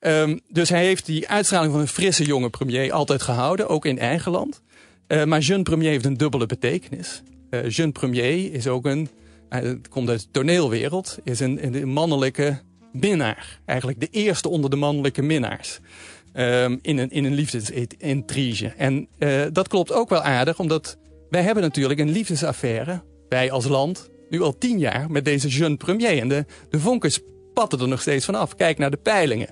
Um, 0.00 0.40
dus 0.48 0.68
hij 0.68 0.84
heeft 0.84 1.06
die 1.06 1.28
uitstraling 1.28 1.72
van 1.72 1.80
een 1.80 1.88
frisse 1.88 2.24
jonge 2.24 2.50
premier 2.50 2.92
altijd 2.92 3.22
gehouden, 3.22 3.68
ook 3.68 3.84
in 3.84 3.98
eigen 3.98 4.32
land. 4.32 4.62
Uh, 5.08 5.24
maar 5.24 5.40
jeune 5.40 5.62
premier 5.62 5.90
heeft 5.90 6.04
een 6.04 6.16
dubbele 6.16 6.46
betekenis. 6.46 7.22
Uh, 7.50 7.68
jeune 7.68 7.92
premier 7.92 8.52
is 8.52 8.66
ook 8.66 8.84
een 8.84 9.08
het 9.60 9.88
komt 9.88 10.08
uit 10.08 10.20
de 10.20 10.30
toneelwereld, 10.30 11.18
is 11.24 11.40
een, 11.40 11.74
een 11.74 11.88
mannelijke 11.88 12.60
minnaar. 12.92 13.60
Eigenlijk 13.64 14.00
de 14.00 14.08
eerste 14.10 14.48
onder 14.48 14.70
de 14.70 14.76
mannelijke 14.76 15.22
minnaars. 15.22 15.80
Um, 16.34 16.78
in 16.82 16.98
een, 16.98 17.10
in 17.10 17.24
een 17.24 17.34
liefdesintrige. 17.34 18.72
En 18.76 19.08
uh, 19.18 19.42
dat 19.52 19.68
klopt 19.68 19.92
ook 19.92 20.08
wel 20.08 20.22
aardig, 20.22 20.58
omdat 20.58 20.98
wij 21.30 21.42
hebben 21.42 21.62
natuurlijk 21.62 22.00
een 22.00 22.10
liefdesaffaire, 22.10 23.02
wij 23.28 23.50
als 23.50 23.66
land, 23.66 24.10
nu 24.30 24.40
al 24.40 24.58
tien 24.58 24.78
jaar 24.78 25.10
met 25.10 25.24
deze 25.24 25.48
jeune 25.48 25.76
premier. 25.76 26.18
En 26.18 26.28
de, 26.28 26.44
de 26.70 26.80
vonkers 26.80 27.20
patten 27.54 27.80
er 27.80 27.88
nog 27.88 28.00
steeds 28.00 28.24
van 28.24 28.34
af. 28.34 28.54
Kijk 28.54 28.78
naar 28.78 28.90
de 28.90 28.96
peilingen. 28.96 29.48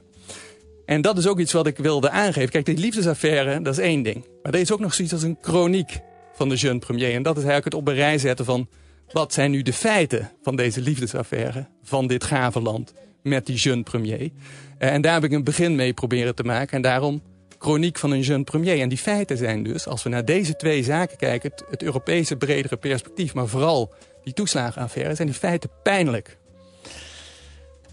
En 0.84 1.02
dat 1.02 1.18
is 1.18 1.26
ook 1.26 1.38
iets 1.38 1.52
wat 1.52 1.66
ik 1.66 1.76
wilde 1.76 2.10
aangeven. 2.10 2.50
Kijk, 2.50 2.64
die 2.64 2.76
liefdesaffaire, 2.78 3.62
dat 3.62 3.72
is 3.72 3.84
één 3.84 4.02
ding. 4.02 4.26
Maar 4.42 4.54
er 4.54 4.60
is 4.60 4.72
ook 4.72 4.80
nog 4.80 4.94
zoiets 4.94 5.14
als 5.14 5.22
een 5.22 5.38
chroniek 5.40 6.00
van 6.32 6.48
de 6.48 6.54
jeune 6.54 6.78
premier. 6.78 7.14
En 7.14 7.22
dat 7.22 7.36
is 7.36 7.42
eigenlijk 7.44 7.64
het 7.64 7.74
op 7.74 7.88
een 7.88 7.94
rij 7.94 8.18
zetten 8.18 8.44
van 8.44 8.68
wat 9.12 9.32
zijn 9.32 9.50
nu 9.50 9.62
de 9.62 9.72
feiten 9.72 10.30
van 10.42 10.56
deze 10.56 10.80
liefdesaffaire 10.80 11.66
van 11.82 12.06
dit 12.06 12.24
gave 12.24 12.60
land 12.60 12.92
met 13.22 13.46
die 13.46 13.56
jeune 13.56 13.82
premier. 13.82 14.30
Eh, 14.78 14.92
en 14.92 15.02
daar 15.02 15.14
heb 15.14 15.24
ik 15.24 15.32
een 15.32 15.44
begin 15.44 15.74
mee 15.74 15.92
proberen 15.92 16.34
te 16.34 16.42
maken. 16.42 16.76
En 16.76 16.82
daarom 16.82 17.22
chroniek 17.58 17.98
van 17.98 18.10
een 18.10 18.20
jeune 18.20 18.44
premier. 18.44 18.80
En 18.80 18.88
die 18.88 18.98
feiten 18.98 19.36
zijn 19.36 19.62
dus, 19.62 19.86
als 19.86 20.02
we 20.02 20.08
naar 20.08 20.24
deze 20.24 20.56
twee 20.56 20.82
zaken 20.82 21.16
kijken... 21.16 21.52
het, 21.70 21.82
Europese 21.82 22.36
bredere 22.36 22.76
perspectief, 22.76 23.34
maar 23.34 23.46
vooral 23.46 23.94
die 24.22 24.32
toeslagenaffaire... 24.32 25.14
zijn 25.14 25.28
die 25.28 25.36
feiten 25.36 25.70
pijnlijk. 25.82 26.38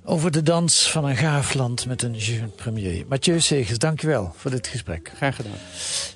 Over 0.09 0.31
de 0.31 0.43
dans 0.43 0.91
van 0.91 1.05
een 1.05 1.15
gaaf 1.15 1.53
land 1.53 1.85
met 1.85 2.01
een 2.01 2.13
jeune 2.13 2.47
premier. 2.47 3.05
Mathieu 3.07 3.39
Segers, 3.39 3.77
dankjewel 3.77 4.33
voor 4.35 4.51
dit 4.51 4.67
gesprek. 4.67 5.11
Graag 5.15 5.35
gedaan. 5.35 5.51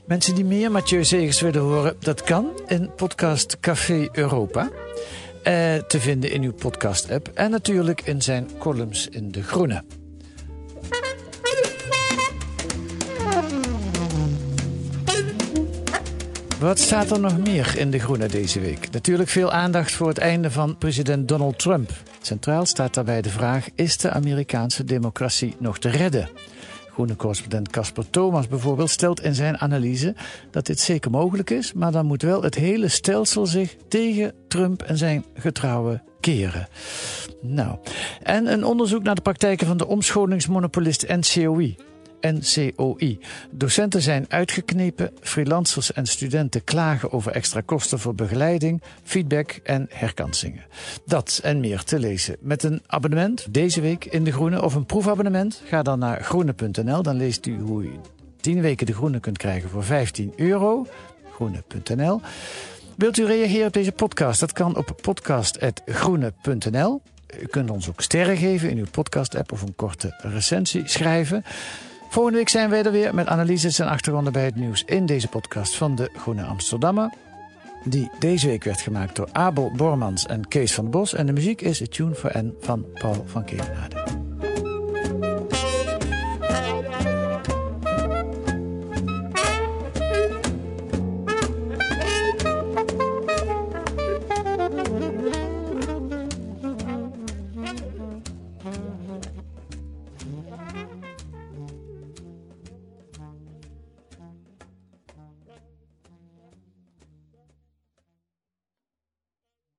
Mensen 0.06 0.36
die 0.36 0.46
meer 0.46 0.72
Mathieu 0.72 1.04
Segers 1.04 1.42
willen 1.42 1.62
horen, 1.62 1.96
dat 2.00 2.24
kan 2.24 2.50
in 2.68 2.92
podcast 2.96 3.60
Café 3.60 4.10
Europa. 4.12 4.70
Eh, 5.44 5.76
te 5.76 6.00
vinden 6.00 6.32
in 6.32 6.44
uw 6.44 6.54
podcast-app 6.54 7.28
en 7.28 7.52
natuurlijk 7.52 8.02
in 8.02 8.22
zijn 8.22 8.50
columns 8.58 9.08
in 9.08 9.32
De 9.32 9.44
Groene. 9.44 9.84
Wat 16.62 16.80
staat 16.80 17.12
er 17.12 17.20
nog 17.20 17.38
meer 17.38 17.78
in 17.78 17.92
De 17.92 18.00
Groene 18.00 18.28
deze 18.28 18.60
week? 18.60 18.92
Natuurlijk 18.92 19.30
veel 19.30 19.52
aandacht 19.52 19.92
voor 19.92 20.08
het 20.08 20.18
einde 20.18 20.52
van 20.52 20.78
president 20.78 21.28
Donald 21.28 21.60
Trump. 21.60 21.92
Centraal 22.22 22.66
staat 22.66 22.94
daarbij 22.94 23.22
de 23.22 23.30
vraag: 23.30 23.68
is 23.76 23.98
de 23.98 24.10
Amerikaanse 24.10 24.84
democratie 24.84 25.56
nog 25.60 25.80
te 25.80 25.90
redden? 25.90 26.30
Groene 26.92 27.16
correspondent 27.16 27.70
Casper 27.70 28.10
Thomas 28.10 28.48
bijvoorbeeld 28.48 28.90
stelt 28.90 29.22
in 29.22 29.36
zijn 29.36 29.58
analyse 29.58 30.16
dat 30.52 30.66
dit 30.66 30.80
zeker 30.80 31.12
mogelijk 31.12 31.50
is, 31.50 31.74
maar 31.74 31.92
dan 31.92 32.06
moet 32.06 32.22
wel 32.22 32.44
het 32.44 32.56
hele 32.56 32.88
stelsel 32.88 33.46
zich 33.46 33.76
tegen 33.88 34.34
Trump 34.48 34.82
en 34.82 34.98
zijn 34.98 35.26
getrouwen 35.34 36.04
keren. 36.20 36.68
Nou, 37.42 37.78
en 38.24 38.48
een 38.48 38.64
onderzoek 38.64 39.04
naar 39.04 39.16
de 39.16 39.22
praktijken 39.22 39.68
van 39.68 39.78
de 39.78 39.88
omscholingsmonopolist 39.88 41.08
NCOI. 41.08 41.78
NCOI. 42.22 43.20
Docenten 43.52 44.02
zijn 44.02 44.26
uitgeknepen, 44.30 45.12
freelancers 45.22 45.94
en 45.94 46.06
studenten 46.06 46.64
klagen 46.64 47.12
over 47.12 47.32
extra 47.32 47.62
kosten 47.62 48.00
voor 48.00 48.16
begeleiding, 48.16 48.82
feedback 49.04 49.60
en 49.64 49.88
herkansingen. 49.90 50.66
Dat 51.06 51.40
en 51.44 51.60
meer 51.60 51.84
te 51.84 52.00
lezen 52.00 52.38
met 52.40 52.64
een 52.64 52.82
abonnement 52.88 53.54
deze 53.54 53.82
week 53.82 54.06
in 54.06 54.24
De 54.24 54.32
Groene 54.32 54.62
of 54.62 54.76
een 54.76 54.86
proefabonnement. 54.86 55.62
Ga 55.66 55.82
dan 55.82 56.00
naar 56.00 56.24
groene.nl, 56.24 57.04
dan 57.04 57.18
leest 57.18 57.46
u 57.46 57.60
hoe 57.60 57.84
u 57.84 57.92
10 58.42 58.62
weken 58.62 58.86
De 58.86 58.94
Groene 58.94 59.20
kunt 59.20 59.38
krijgen 59.38 59.70
voor 59.70 59.84
15 59.84 60.34
euro. 60.36 60.88
Groene.nl. 61.32 62.22
Wilt 62.96 63.18
u 63.18 63.26
reageren 63.26 63.68
op 63.68 63.74
deze 63.74 63.92
podcast? 63.92 64.40
Dat 64.40 64.54
kan 64.54 64.78
op 64.78 64.96
podcast.groene.nl. 65.02 67.02
U 67.42 67.46
kunt 67.46 67.70
ons 67.70 67.90
ook 67.90 68.02
sterren 68.02 68.38
geven 68.38 68.70
in 68.70 68.78
uw 68.78 68.90
podcast-app 68.92 69.52
of 69.52 69.62
een 69.62 69.76
korte 69.76 70.14
recensie 70.18 70.88
schrijven. 70.88 71.44
Volgende 72.12 72.38
week 72.38 72.50
zijn 72.50 72.70
wij 72.70 72.84
er 72.84 72.92
weer 72.92 73.16
met 73.16 73.28
analyses 73.28 73.80
en 73.80 73.88
achtergronden 73.88 74.34
bij 74.34 74.46
het 74.46 74.56
nieuws 74.56 74.84
in 74.86 75.06
deze 75.06 75.28
podcast 75.28 75.76
van 75.76 75.96
de 75.96 76.10
Groene 76.16 76.44
Amsterdammer. 76.44 77.14
Die 77.84 78.10
deze 78.20 78.48
week 78.48 78.64
werd 78.64 78.82
gemaakt 78.82 79.16
door 79.16 79.30
Abel 79.32 79.72
Bormans 79.76 80.26
en 80.26 80.48
Kees 80.48 80.74
van 80.74 80.90
Bos. 80.90 81.14
En 81.14 81.26
de 81.26 81.34
muziek 81.34 81.62
is 81.62 81.82
A 81.82 81.86
Tune 81.90 82.16
for 82.16 82.32
N 82.38 82.56
van 82.60 82.86
Paul 82.94 83.24
van 83.26 83.46
Kemenade. 83.46 84.31